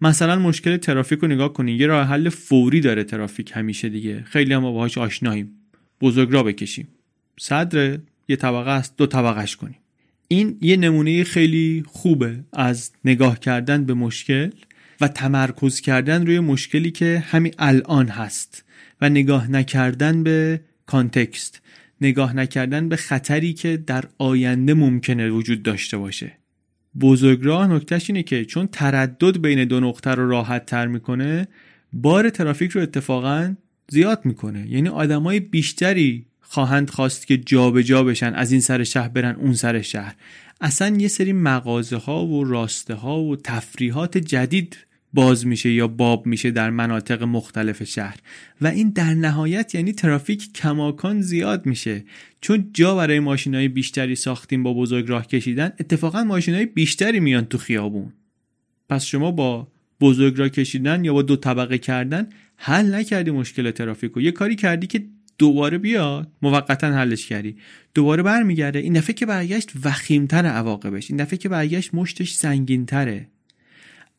[0.00, 4.22] مثلا مشکل ترافیک رو نگاه کنید یه راه حل فوری داره ترافیک همیشه دیگه.
[4.22, 5.50] خیلی هم باهاش آشناییم.
[6.00, 6.88] بزرگ را بکشیم.
[7.40, 9.78] صدر یه طبقه است دو طبقهش کنیم.
[10.28, 14.50] این یه نمونه خیلی خوبه از نگاه کردن به مشکل
[15.00, 18.64] و تمرکز کردن روی مشکلی که همین الان هست
[19.00, 21.63] و نگاه نکردن به کانتکست.
[22.04, 26.32] نگاه نکردن به خطری که در آینده ممکنه وجود داشته باشه.
[27.00, 31.48] بزرگراه نکتهش اینه که چون تردد بین دو نقطه رو راحت تر می‌کنه
[31.92, 33.54] بار ترافیک رو اتفاقا
[33.88, 34.70] زیاد می‌کنه.
[34.70, 39.54] یعنی آدمای بیشتری خواهند خواست که جابجا جا بشن از این سر شهر برن اون
[39.54, 40.14] سر شهر.
[40.60, 44.76] اصلا یه سری مغازه ها و راسته ها و تفریحات جدید
[45.14, 48.16] باز میشه یا باب میشه در مناطق مختلف شهر.
[48.60, 52.04] و این در نهایت یعنی ترافیک کماکان زیاد میشه.
[52.40, 57.58] چون جا برای ماشینای بیشتری ساختیم با بزرگ راه کشیدن اتفاقا ماشینای بیشتری میان تو
[57.58, 58.12] خیابون.
[58.88, 59.68] پس شما با
[60.00, 64.56] بزرگ راه کشیدن یا با دو طبقه کردن حل نکردی مشکل ترافیک رو یه کاری
[64.56, 65.04] کردی که
[65.38, 67.56] دوباره بیاد موقتا حلش کردی.
[67.94, 68.78] دوباره برمیگرده.
[68.78, 71.10] این دفعه که برگشت وخیمتر عواقبش.
[71.10, 73.28] این دفعه که برگشت مشتش سنگینتره.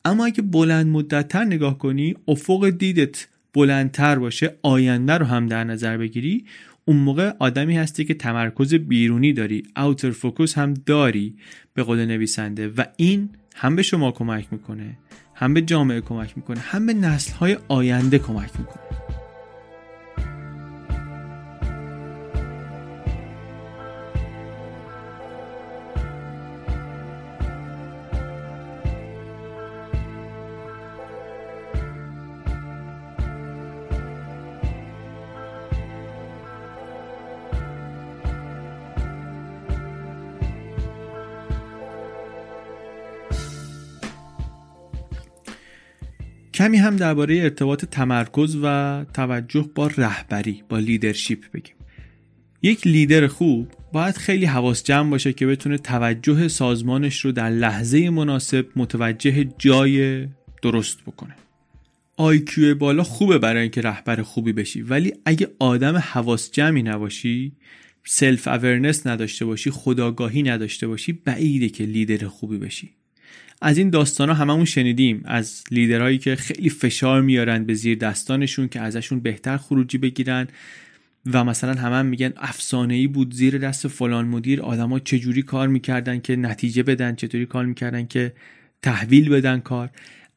[0.06, 5.96] اما اگه بلند مدتتر نگاه کنی افق دیدت بلندتر باشه آینده رو هم در نظر
[5.96, 6.44] بگیری.
[6.84, 11.36] اون موقع آدمی هستی که تمرکز بیرونی داری اوتر فوکوس هم داری
[11.74, 14.98] به قول نویسنده و این هم به شما کمک می‌کنه
[15.34, 19.05] هم به جامعه کمک می‌کنه هم به نسل های آینده کمک می‌کنه.
[46.66, 51.74] کمی هم درباره ارتباط تمرکز و توجه با رهبری با leadership بگیم.
[52.62, 58.10] یک لیدر خوب باید خیلی حواس جمع باشه که بتونه توجه سازمانش رو در لحظه
[58.10, 60.26] مناسب متوجه جای
[60.62, 61.34] درست بکنه.
[62.16, 67.52] IQ بالا خوبه برای اینکه رهبر خوبی بشی ولی اگه آدم حواس جمعی نباشی
[68.04, 72.90] self awareness نداشته باشی خودآگاهی نداشته باشی بعیده که لیدر خوبی بشی.
[73.62, 78.68] از این داستان ها هممون شنیدیم از لیدرهایی که خیلی فشار میارن به زیر دستانشون
[78.68, 80.48] که ازشون بهتر خروجی بگیرن
[81.32, 85.68] و مثلا همه هم میگن افسانه ای بود زیر دست فلان مدیر آدما چجوری کار
[85.68, 88.32] می‌کردن که نتیجه بدن چطوری کار می‌کردن که
[88.82, 89.90] تحویل بدن کار.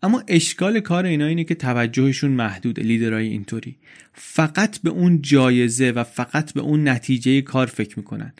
[0.03, 3.75] اما اشکال کار اینا اینه که توجهشون محدود لیدرهای اینطوری.
[4.13, 8.33] فقط به اون جایزه و فقط به اون نتیجه کار فکر می‌کنن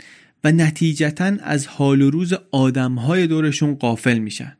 [0.44, 4.56] و نتیجتا از حال و روز آدمهای دورشون قافل میشن.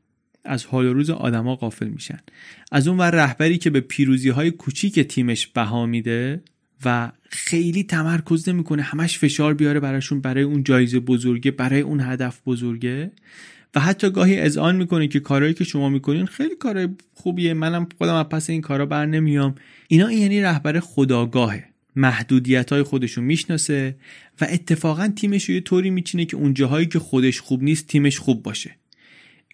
[0.50, 2.20] از حال و روز آدما غافل میشن.
[2.72, 6.42] از اون ور رهبری که به پیروزی های کوچیک تیمش بها میده
[6.86, 12.42] و خیلی تمرکز نمی‌کنه همش فشار بیاره براشون برای اون جایزه بزرگه برای اون هدف
[12.46, 13.12] بزرگه.
[13.76, 18.16] و حتی گاهی اذعان می‌کنه که کارهایی که شما می‌کنین خیلی کارهای خوبیه منم خودم
[18.16, 19.56] از پس این کارا بر نمیام.
[19.88, 23.96] اینا یعنی رهبر خداگاهه محدودیت های خودشو می‌شناسه
[24.42, 28.20] و اتفاقا تیمش رو یه طوری میچینه که اون جاهایی که خودش خوب نیست تیمش
[28.20, 28.79] خوب باشه.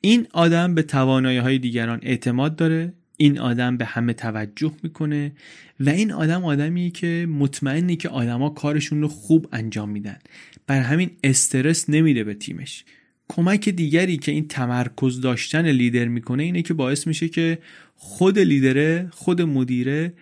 [0.06, 5.32] این آدم به توانایی های دیگران اعتماد داره این آدم به همه توجه می‌کنه
[5.80, 10.18] و این آدم آدمیه که مطمئنه که آدما کارشون رو خوب انجام میدن.
[10.68, 12.86] بر همین استرس نمیده به تیمش.
[13.28, 17.58] کمک دیگری که این تمرکز داشتن لیدر می‌کنه اینه که باعث میشه که
[17.96, 20.14] خود لیدره خود مدیره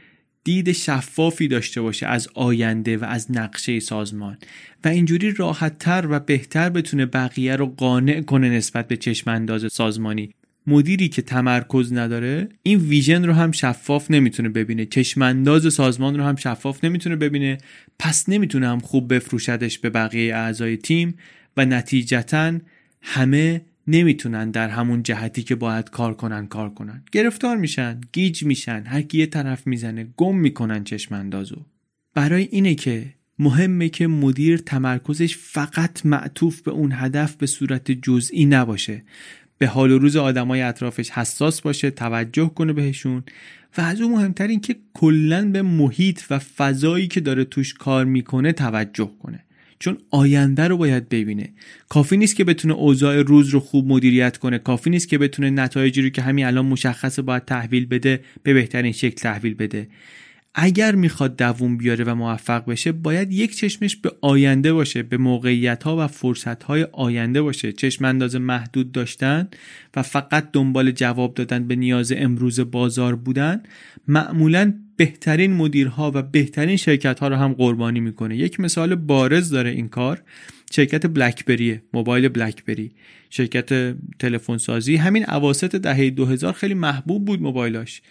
[0.43, 4.37] دید شفافی داشته باشه از آینده و از نقشه سازمان.
[4.83, 10.33] و اینجوری راحتتر و بهتر بتونه بقیه رو قانع کنه نسبت به چشم انداز سازمانی.
[10.67, 14.85] مدیری که تمرکز نداره این ویژن رو هم شفاف نمی‌تونه ببینه.
[14.85, 17.57] چشمانداز سازمان رو هم شفاف نمی‌تونه ببینه.
[17.99, 21.15] پس نمی‌تونه هم خوب بفروشدش به بقیه اعضای تیم
[21.57, 22.53] و نتیجتا
[23.01, 27.03] همه نمی‌تونن در همون جهتی که باید کار کنن کار کنن.
[27.11, 31.65] گرفتار میشن گیج میشن هر کی یه طرف می‌زنه گم می‌کنن چشم اندازو.
[32.13, 33.05] برای اینه که
[33.39, 39.03] مهمه که مدیر تمرکزش فقط معطوف به اون هدف به صورت جزئی نباشه.
[39.57, 43.23] به حال و روز آدمای اطرافش حساس باشه توجه کنه بهشون
[43.77, 48.05] و از اون مهمتر این که کلا به محیط و فضایی که داره توش کار
[48.05, 49.43] می‌کنه توجه کنه.
[49.83, 51.49] چون آینده رو باید ببینه.
[51.89, 54.57] کافی نیست که بتونه اوضاع روز رو خوب مدیریت کنه.
[54.57, 58.91] کافی نیست که بتونه نتایجی رو که همین الان مشخصه باید تحویل بده به بهترین
[58.91, 59.87] شکل تحویل بده.
[60.55, 65.83] اگر می‌خواد دووم بیاره و موفق بشه باید یک چشمش به آینده باشه به موقعیت
[65.83, 67.71] ها و فرصت های آینده باشه.
[67.71, 69.47] چشم انداز محدود داشتن
[69.95, 73.63] و فقط دنبال جواب دادن به نیاز امروز بازار بودن
[74.07, 78.37] معمولا بهترین مدیرها و بهترین شرکت ها رو هم قربانی می‌کنه.
[78.37, 80.23] یک مثال بارز داره این کار
[80.71, 82.91] شرکت بلکبری موبایل بلکبری.
[83.29, 88.01] شرکت تلفن سازی همین اواسط دهه 2000 خیلی محبوب بود موبایلاش.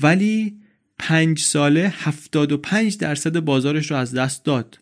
[0.00, 0.56] ولی
[0.98, 4.78] پنج ساله 75 درصد بازارش رو از دست داد.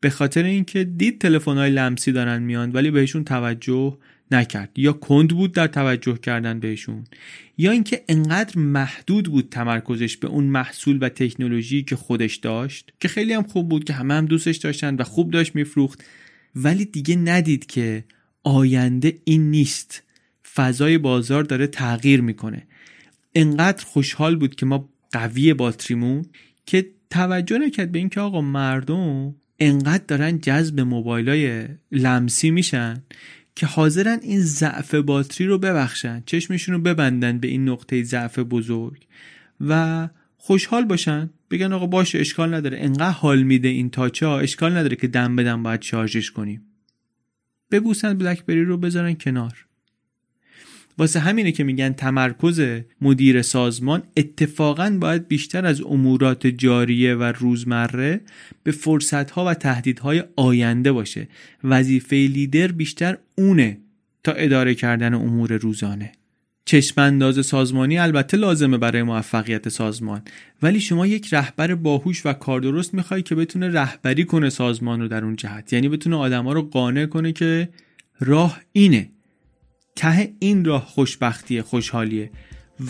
[0.00, 3.98] به خاطر اینکه دید های لمسی دارن میان ولی بهشون توجه
[4.30, 7.04] نکرد یا کند بود در توجه کردن بهشون
[7.58, 13.08] یا اینکه انقدر محدود بود تمرکزش به اون محصول و تکنولوژی که خودش داشت که
[13.08, 16.04] خیلی هم خوب بود که همه هم دوستش داشتن و خوب داشت میفروخت
[16.54, 18.04] ولی دیگه ندید که
[18.42, 20.02] آینده این نیست.
[20.54, 22.66] فضای بازار داره تغییر می‌کنه.
[23.34, 26.26] انقدر خوشحال بود که ما قوی باتریمون
[26.66, 33.02] که توجه نکرد به اینکه آقا مردم انقدر دارن جذب موبایلای لمسی میشن
[33.58, 36.22] که حاضرن این ضعف باتری رو ببخشن.
[36.26, 39.06] چشمشون رو ببندن به این نقطه ضعف بزرگ.
[39.60, 41.30] و خوشحال باشن.
[41.50, 42.78] بگن آقا باشه اشکال نداره.
[42.80, 46.62] انقدر حال میده این تاچه اشکال نداره که دم بدم باید شارژش کنیم.
[47.70, 49.66] ببوسن بلکبری رو بذارن کنار.
[50.98, 52.62] واسه همینه که میگن تمرکز
[53.00, 58.20] مدیر سازمان اتفاقا باید بیشتر از امورات جاریه و روزمره
[58.62, 61.28] به فرصتها و تهدیدهای آینده باشه.
[61.64, 63.78] وظیفه لیدر بیشتر اونه
[64.24, 66.12] تا اداره کردن امور روزانه.
[66.64, 70.22] چشمانداز سازمانی البته لازمه برای موفقیت سازمان.
[70.62, 75.24] ولی شما یک رهبر باهوش و کاردرست می‌خوای که بتونه رهبری کنه سازمان رو در
[75.24, 75.72] اون جهت.
[75.72, 77.68] یعنی بتونه آدما رو قانع کنه که
[78.20, 79.10] راه اینه.
[79.98, 82.30] ته این راه خوشبختیه خوشحالیه.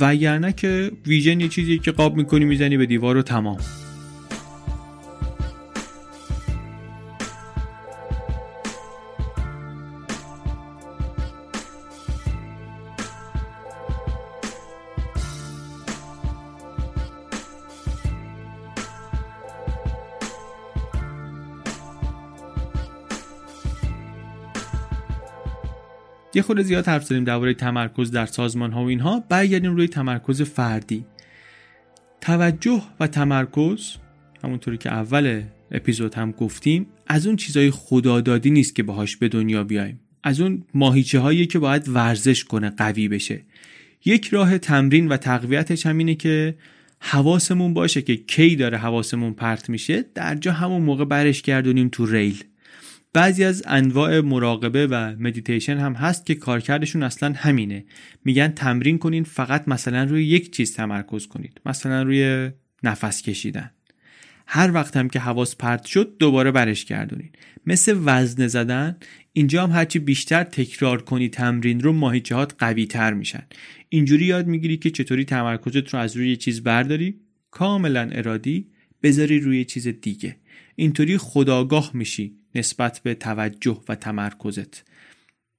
[0.01, 3.59] وگرنه که ویژن یه چیزی که قاب می‌کنی می‌زنی به دیوار و تمام.
[26.35, 29.21] یه خود زیاد حرف زدیم درباره تمرکز در سازمان ها و اینها.
[29.29, 31.05] برگردیم روی تمرکز فردی.
[32.21, 33.97] توجه و تمرکز
[34.45, 39.65] همونطوری که اول اپیزود هم گفتیم از اون چیزای خدادادی نیست که باهاش به دنیا
[39.65, 40.01] بیایم.
[40.23, 43.43] از اون ماهیچه هایی که باید ورزش کنه قوی بشه.
[44.05, 46.55] یک راه تمرین و تقویتش هم اینه که
[47.01, 50.05] حواسمون باشه که کی داره حواسمون پرت میشه.
[50.15, 52.45] در جا همون موقع برش گردونیم تو ریل.
[53.19, 57.85] بعضی از انواع مراقبه و مدیتیشن هم هست که کارکردشون اصلا همینه.
[58.25, 61.61] میگن تمرین کنین فقط مثلا روی یک چیز تمرکز کنید.
[61.67, 62.51] مثلا روی
[62.83, 63.71] نفس کشیدن.
[64.47, 67.31] هر وقت هم که حواس پرت شد دوباره برش گردونین.
[67.67, 68.97] مثل وزنه زدن
[69.33, 73.43] اینجا هم هرچی بیشتر تکرار کنی تمرین رو ماهیچهات قوی تر میشن.
[73.89, 78.67] اینجوری یاد می‌گیری که چطوری تمرکزت رو از روی چیز برداری کاملا ارادی
[79.03, 80.37] بذاری روی چیز دیگه.
[80.81, 84.85] اینطوری خداگاه میشی نسبت به توجه و تمرکزت.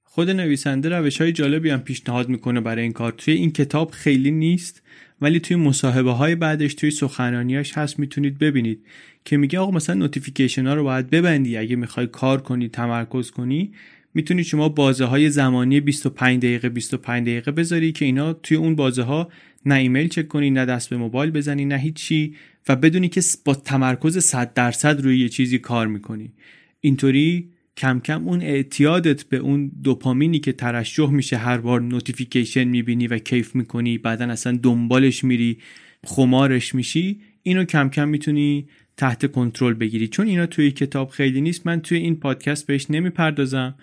[0.02, 3.12] خود نویسنده روش های جالبی هم پیشنهاد می‌کنه برای این کار.
[3.12, 4.82] توی این کتاب خیلی نیست
[5.20, 8.86] ولی توی مصاحبه های بعدش توی سخنرانیاش هست می‌تونید ببینید
[9.24, 11.56] که میگه آقا مثلا نوتیفیکیشن ها رو باید ببندی.
[11.56, 13.72] اگه می‌خوای کار کنی تمرکز کنی
[14.14, 19.02] می‌تونید شما بازه های زمانی 25 دقیقه 25 دقیقه بذاری که اینا توی اون بازه
[19.02, 19.28] ها
[19.66, 22.34] نه ایمیل چک کنی نه دست به موبایل بزنی نه هیچی
[22.68, 26.32] و بدونی که با تمرکز 100 درصد روی یه چیزی کار می‌کنی.
[26.80, 33.06] اینطوری کم کم اون اعتیادت به اون دوپامینی که ترشح میشه هر بار notification می‌بینی
[33.06, 35.58] و کیف می‌کنی بعدا اصلا دنبالش میری
[36.04, 40.08] خمارش میشی اینو کم کم می‌تونی تحت کنترل بگیری.
[40.08, 43.74] چون اینا توی کتاب خیلی نیست من توی این پادکست بهش نمی‌پردازم.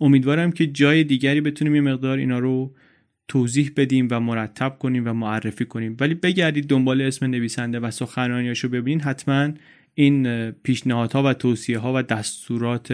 [0.00, 2.74] امیدوارم که جای دیگری بتونیم یه مقدار اینا رو
[3.28, 5.96] توضیح بدیم و مرتب کنیم و معرفی کنیم.
[6.00, 9.50] ولی بگردید دنبال اسم نویسنده و سخنرانیاشو ببینید حتما
[9.94, 12.92] این پیشنهادها و توصیه ها و دستورات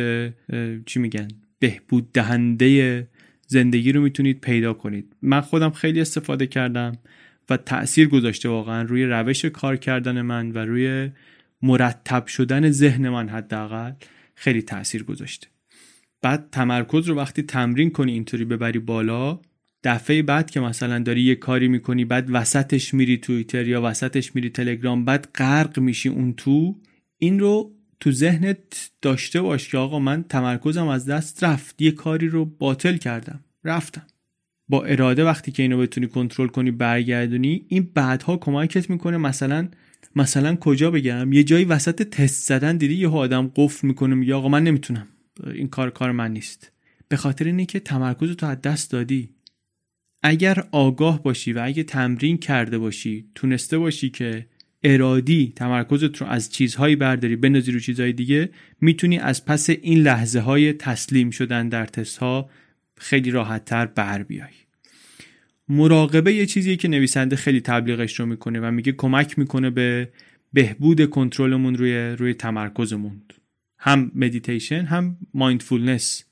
[0.87, 1.29] چی میگن
[1.59, 3.09] بهبود دهنده
[3.47, 5.17] زندگی رو می‌تونید پیدا کنید.
[5.23, 6.93] من خودم خیلی استفاده کردم
[7.51, 11.11] و تاثیر گذاشته واقعا روی روش کار کردن من و روی
[11.63, 13.93] مرتب شدن ذهن من حداقل
[14.35, 15.47] خیلی تاثیر گذاشته.
[16.23, 19.41] بعد تمرکز رو وقتی تمرین کنی اینطوری ببری بالا
[19.85, 24.51] دفعه بعد که مثلا داری یه کاری می‌کنی بعد وسطش میری توییتر یا وسطش میری
[24.51, 26.77] تلگرام بعد غرق میشی اون تو
[27.19, 31.83] این رو تو ذهنت داشته باش که آقا من تمرکزم از دست رفت.
[31.83, 33.41] یه کاری رو باطل کردم.
[33.65, 34.03] رفتم.
[34.69, 39.17] با اراده وقتی که اینو بتونی کنترل کنی برگردونی این بعدها کمکت می‌کنه.
[39.17, 39.69] مثلا
[40.17, 44.49] مثلا کجا بگم؟ یه جایی وسط تست زدن دیدی یه آدم قفل می‌کنه میگه آقا
[44.49, 45.07] من نمی‌تونم.
[45.55, 46.73] این کار کار من نیست.
[47.09, 49.29] به خاطر اینه که تمرکز تو از دست دادی.
[50.27, 54.47] اگر آگاه باشی و اگه تمرین کرده باشی تونسته باشی که
[54.83, 58.51] ارادی تمرکزت رو از چیزهایی برداری بندازی رو چیزهای دیگه
[58.81, 62.51] می‌تونی از پس این لحظه های تسلیم شدن در تست ها
[62.97, 64.49] خیلی راحت تر بر بیای.
[65.69, 70.09] مراقبه یه چیزیه که نویسنده خیلی تبلیغش رو می‌کنه و میگه کمک می‌کنه به
[70.53, 73.23] بهبود کنترلمون روی روی تمرکزمون.
[73.79, 76.25] هم مدیتیشن هم mindfulness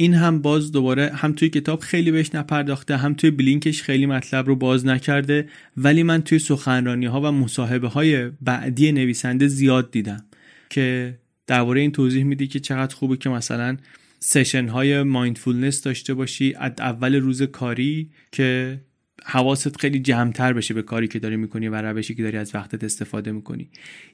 [0.00, 4.06] این هم باز دوباره هم توی کتاب خیلی بهش نپرداخته هم توی blink ش خیلی
[4.06, 9.90] مطلب رو باز نکرده ولی من توی سخنرانی ها و مصاحبه های بعدی نویسنده زیاد
[9.90, 10.24] دیدم
[10.70, 13.76] که درباره این توضیح میده که چقدر خوبه که مثلا
[14.18, 18.80] session های mindfulness داشته باشی از اول روز کاری که
[19.24, 22.84] حواست خیلی جمعتر بشه به کاری که داری می‌کنی و روشی که داری از وقتت
[22.84, 23.70] استفاده می‌کنی.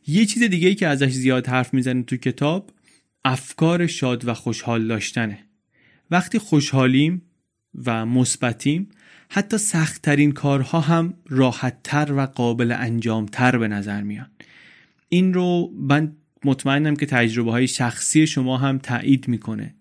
[0.06, 2.70] یه چیز دیگه ای که ازش زیاد حرف می‌زنه تو کتاب
[3.24, 5.38] افکار شاد و خوشحال داشتنه.
[6.10, 7.22] وقتی خوشحالیم
[7.86, 8.88] و مثبتیم
[9.28, 14.30] حتی سختترین کارها هم راحتتر و قابل انجامتر به نظر میان.
[15.08, 19.74] این رو من مطمئنم که تجربه های شخصی شما هم تایید می‌کنه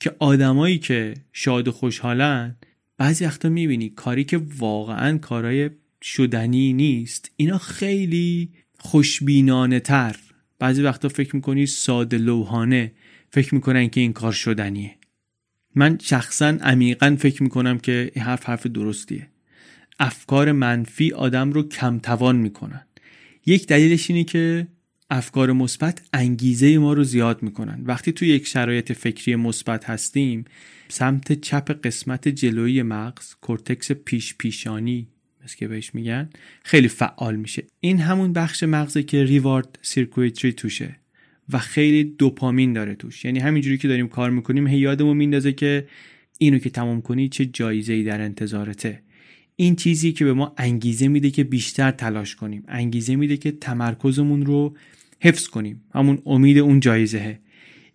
[0.00, 2.56] که آدمایی که شاد و خوشحالن
[2.98, 5.70] بعضی وقتا می‌بینی کاری که واقعا کارای
[6.02, 10.16] شدنی نیست اینا خیلی خوشبینانه تر.
[10.58, 12.92] بعضی وقتا فکر می‌کنی ساده لوحانه
[13.30, 14.96] فکر می‌کنن که این کار شدنیه.
[15.76, 19.28] من شخصا عمیقا فکر می‌کنم که این حرف حرف درستیه.
[19.98, 22.86] افکار منفی آدم رو کمتوان می‌کنن.
[23.46, 24.66] یک دلیلش اینه که
[25.10, 27.82] افکار مثبت انگیزه ما رو زیاد می‌کنن.
[27.84, 30.44] وقتی توی یک شرایط فکری مثبت هستیم
[30.88, 35.08] سمت چپ قسمت جلویی مغز کورتکس پیش پیشانی
[35.44, 36.30] مثل که بهش میگن
[36.64, 37.66] خیلی فعال میشه.
[37.80, 40.96] این همون بخش مغزه که ریوارد سیرکویتری توشه.
[41.52, 43.24] و خیلی دوپامین داره توش.
[43.24, 45.86] یعنی همینجوری که داریم کار می‌کنیم هی یادمون میندازه که
[46.38, 49.02] اینو که تمام کنی چه جایزه ای در انتظارته.
[49.56, 52.62] این چیزی که به ما انگیزه میده که بیشتر تلاش کنیم.
[52.68, 54.76] انگیزه میده که تمرکزمون رو
[55.20, 55.82] حفظ کنیم.
[55.94, 57.38] همون امید اون جایزهه.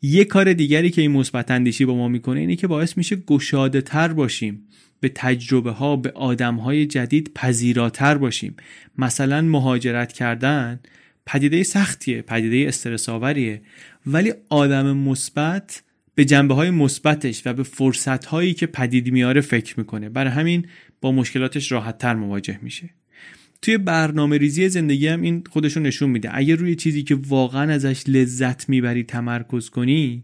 [0.01, 3.81] یه کار دیگری که این مثبت اندیشی با ما می‌کنه اینه که باعث میشه گشاده
[3.81, 4.67] تر باشیم.
[4.99, 8.55] به تجربه ها به آدم های جدید پذیراتر باشیم.
[8.97, 10.79] مثلا مهاجرت کردن
[11.25, 13.61] پدیده سختیه پدیده استرس آوریه
[14.05, 15.83] ولی آدم مثبت
[16.15, 20.09] به جنبه های مثبتش و به فرصت هایی که پدید میاره فکر می‌کنه.
[20.09, 20.65] برای همین
[21.01, 22.89] با مشکلاتش راحت تر مواجه میشه.
[23.61, 26.29] توی برنامه ریزی زندگی هم این خودشو نشون میده.
[26.37, 30.23] اگه روی چیزی که واقعا ازش لذت می‌بری تمرکز کنی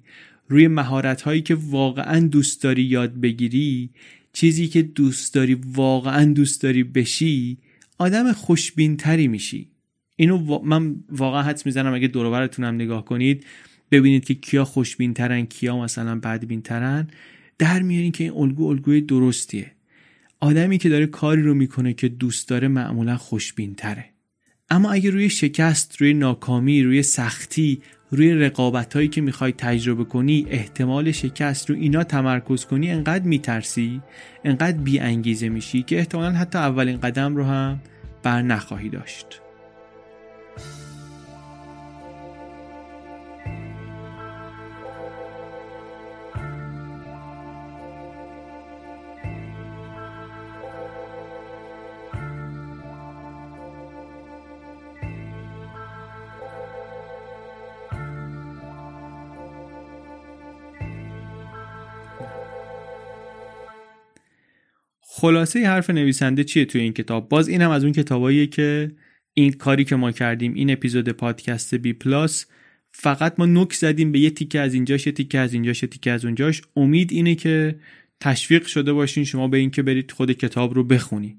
[0.50, 3.90] روی مهارت هایی که واقعا دوست داری یاد بگیری
[4.34, 7.58] چیزی که دوست داری واقعا دوست داری بشی
[7.98, 9.70] آدم خوشبین تری میشی.
[10.18, 13.46] اینو من واقعا حدس می‌زنم اگه دور هم نگاه کنید
[13.92, 17.08] ببینید که کیا خوشبین ترن کیا مثلا بدبین ترن
[17.58, 19.72] در میارین که این الگو الگوی درستیه.
[20.40, 24.06] آدمی که داره کاری رو می‌کنه که دوست داره معمولا خوشبین تره
[24.70, 30.46] اما اگه روی شکست روی ناکامی روی سختی روی رقابت هایی که می‌خوای تجربه کنی
[30.50, 34.02] احتمال شکست رو اینا تمرکز کنی انقدر میترسی
[34.46, 37.80] انقدر بی انگیزه میشی که احتمالا حتی اولین قدم رو هم
[38.24, 39.42] بر نخواهی داشت.
[65.20, 68.92] خلاصه حرف نویسنده چیه توی این کتاب؟ باز اینم از اون کتاباییه که
[69.34, 72.46] این کاری که ما کردیم این اپیزود پادکست بی پلاس
[72.92, 76.12] فقط ما نک زدیم به یه تیکه از اینجاش یه تیکه از اینجاش یه تیکه
[76.12, 76.62] از اونجاش.
[76.76, 77.80] امید اینه که
[78.20, 81.38] تشویق شده باشین شما به اینکه برید خود کتاب رو بخونین.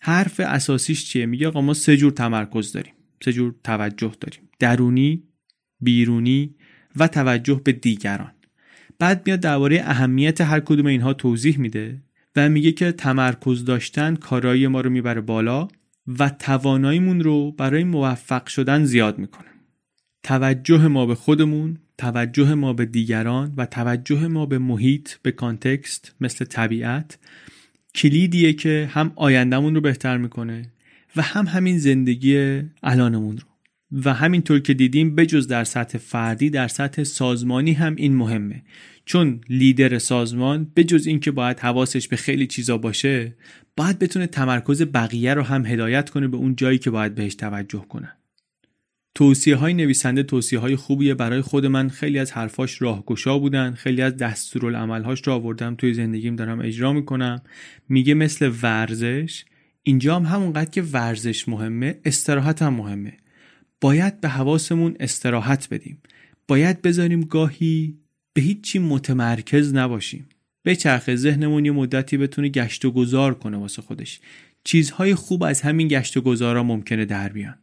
[0.00, 2.94] حرف اساسیش چیه؟ میگه آقا ما سه جور تمرکز داریم.
[3.24, 4.48] سه جور توجه داریم.
[4.58, 5.22] درونی
[5.80, 6.54] بیرونی
[6.96, 8.32] و توجه به دیگران.
[8.98, 12.07] بعد میاد درباره اهمیت هر کدوم اینها توضیح میده.
[12.38, 15.68] و میگه که تمرکز داشتن کارایی ما رو می‌بره بالا
[16.18, 19.48] و تواناییمون رو برای موفق شدن زیاد می‌کنه.
[20.22, 26.14] توجه ما به خودمون توجه ما به دیگران و توجه ما به محیط به کانتکست
[26.20, 27.18] مثل طبیعت
[27.94, 30.72] کلیدیه که هم آیندهمون رو بهتر می‌کنه
[31.16, 33.47] و هم همین زندگی الانمون رو.
[33.92, 38.62] و همینطور که دیدیم بجز در سطح فردی در سطح سازمانی هم این مهمه.
[39.04, 43.36] چون لیدر سازمان بجز اینکه باید حواسش به خیلی چیزا باشه
[43.76, 47.84] باید بتونه تمرکز بقیه رو هم هدایت کنه به اون جایی که باید بهش توجه
[47.88, 48.12] کنه
[49.14, 51.88] توصیه های نویسنده توصیه های خوبیه برای خود من.
[51.88, 53.74] خیلی از حرفاش راهگشا بودن.
[53.74, 55.74] خیلی از دستورالعملهاش رو آوردم.
[55.74, 57.42] توی زندگیم دارم اجرا می‌کنم.
[57.88, 59.44] میگه مثل ورزش
[59.82, 63.16] اینجا هم همونقدر که ورزش مهمه استراحت هم مهمه.
[63.80, 66.02] باید به حواسمون استراحت بدیم.
[66.48, 67.98] باید بذاریم گاهی
[68.32, 70.28] به هیچی متمرکز نباشیم.
[70.62, 74.20] به چرخ ذهنمون یه مدتی بتونه گشت و گذار کنه واسه خودش.
[74.64, 77.58] چیزهای خوب از همین گشت و گذارا ممکنه در بیان.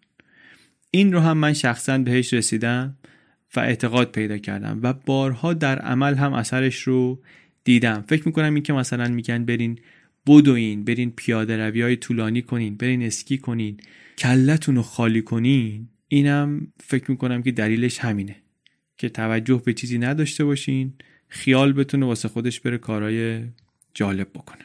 [0.92, 2.98] این رو هم من شخصا بهش رسیدم
[3.56, 7.22] و اعتقاد پیدا کردم و بارها در عمل هم اثرش رو
[7.64, 8.04] دیدم.
[8.08, 9.80] فکر می‌کنم این که مثلا میگن برین
[10.28, 13.78] بدوین برین پیاده روی های طولانی کنین برین اسکی کنین
[14.18, 18.36] کلتون رو خالی کنین اینم فکر می‌کنم که دلیلش همینه
[18.98, 20.94] که توجه به چیزی نداشته باشین
[21.28, 23.44] خیال بتونه واسه خودش بره کارهای
[23.94, 24.64] جالب بکنه.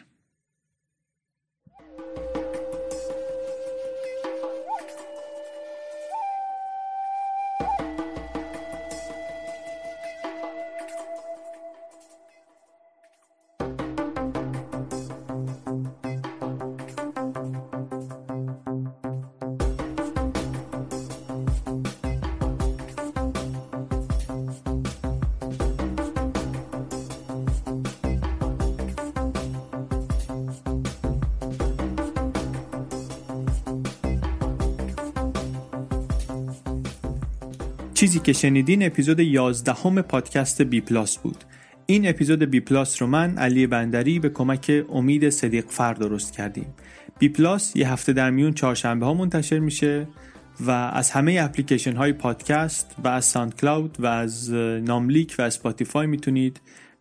[38.01, 41.45] چیزی که شنیدین اپیزود 11 هم پادکست بی پلاس بود.
[41.87, 46.67] این اپیزود بی پلاس رو من علی بندری به کمک امید صدیق فر درست کردیم.
[47.19, 50.09] بی پلاس یه هفته در میون چهارشنبه ها منتشر میشه
[50.61, 56.07] و از همه اپلیکیشن های پادکست و از ساند کلاود و از ناملیک و اسپاتیفای
[56.07, 56.61] می‌تونید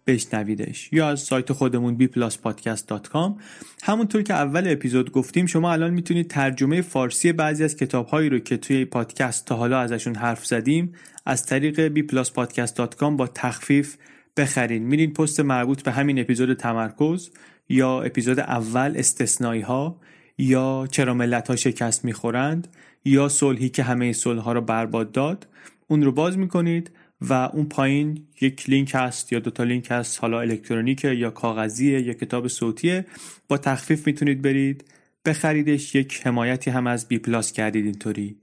[0.09, 3.41] بشنویدش یا از سایت خودمون bpluspodcast.com
[3.83, 8.57] همونطور که اول اپیزود گفتیم شما الان می‌تونید ترجمه فارسی بعضی از کتابهایی رو که
[8.57, 10.93] توی پادکست تا حالا ازشون حرف زدیم
[11.25, 13.97] از طریق bpluspodcast.com با تخفیف
[14.37, 14.83] بخرین.
[14.83, 17.29] میرین پست مربوط به همین اپیزود تمرکز
[17.69, 19.99] یا اپیزود اول استثنایی ها
[20.37, 22.67] یا چرا ملت ها شکست می‌خورند
[23.05, 25.47] یا صلحی که همه صلح ها رو برباد داد
[25.87, 26.91] اون رو باز می‌کنید.
[27.21, 32.13] و اون پایین یک لینک هست یا دوتا لینک هست حالا الکترونیکه یا کاغذیه یا
[32.13, 33.05] کتاب صوتیه.
[33.47, 34.85] با تخفیف می‌تونید برید
[35.25, 38.37] بخریدش یک حمایتی هم از بی پلاس کردید اینطوری.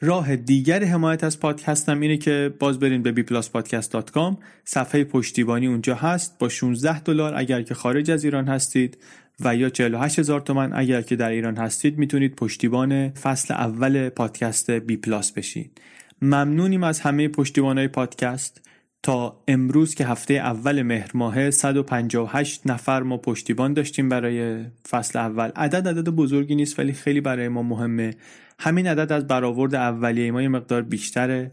[0.00, 6.38] راه دیگر حمایت از پادکستم اینه که باز برین به bpluspodcast.com صفحه پشتیبانی اونجا هست.
[6.38, 8.98] با 16 دلار اگر که خارج از ایران هستید
[9.40, 14.70] و یا 48 هزار تومن اگر که در ایران هستید می‌تونید پشتیبان فصل اول پادکست
[14.70, 15.80] بی پلاس بشید
[16.22, 18.68] ممنونیم از همه پشتیبانای پادکست.
[19.02, 25.50] تا امروز که هفته اول مهر ماه 158 نفر ما پشتیبان داشتیم برای فصل اول.
[25.56, 28.14] عدد عدد بزرگی نیست ولی خیلی برای ما مهمه.
[28.58, 31.50] همین عدد از برآورد اولیه ما یه مقدار بیشتره.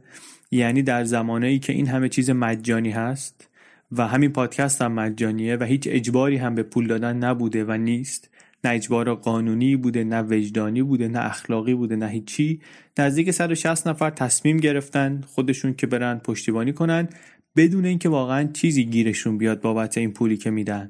[0.51, 3.49] یعنی در زمانهایی که این همه چیز مجانی هست
[3.91, 8.30] و همین پادکست هم مجانیه و هیچ اجباری هم به پول دادن نبوده و نیست.
[8.66, 12.61] نه اجبار قانونی بوده نه وجدانی بوده نه اخلاقی بوده نه هیچی.
[12.99, 17.07] نزدیک 160 نفر تصمیم گرفتن خودشون که برن پشتیبانی کنن
[17.55, 20.89] بدون اینکه واقعا چیزی گیرشون بیاد بابت این پولی که میدن.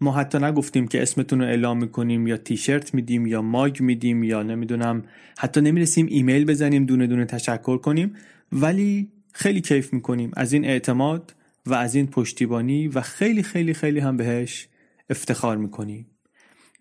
[0.00, 4.42] ما حتی نگفتیم که اسمتون رو اعلام می‌کنیم یا تیشرت میدیم یا ماگ میدیم یا
[4.42, 5.02] نمی‌دونم
[5.38, 8.14] حتی نمی‌رسیم ایمیل بزنیم دونه دونه تشکر کنیم.
[8.52, 10.30] ولی خیلی کیف می‌کنیم.
[10.36, 11.34] از این اعتماد
[11.66, 14.68] و از این پشتیبانی و خیلی خیلی خیلی هم بهش
[15.10, 16.06] افتخار می‌کنیم.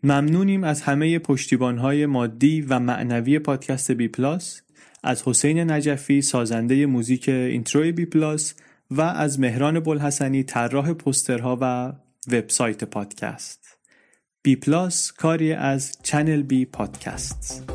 [0.06, 4.62] ممنونیم از همه پشتیبانهای مادی و معنوی پادکست بی پلاس
[5.04, 8.54] از حسین نجفی سازنده موزیک intro ی بی پلاس
[8.92, 11.94] و از مهران بلحسنی طراح پسترها و
[12.28, 13.78] وبسایت پادکست.
[14.42, 17.75] بی پلاس کاری از چنل بی پادکست.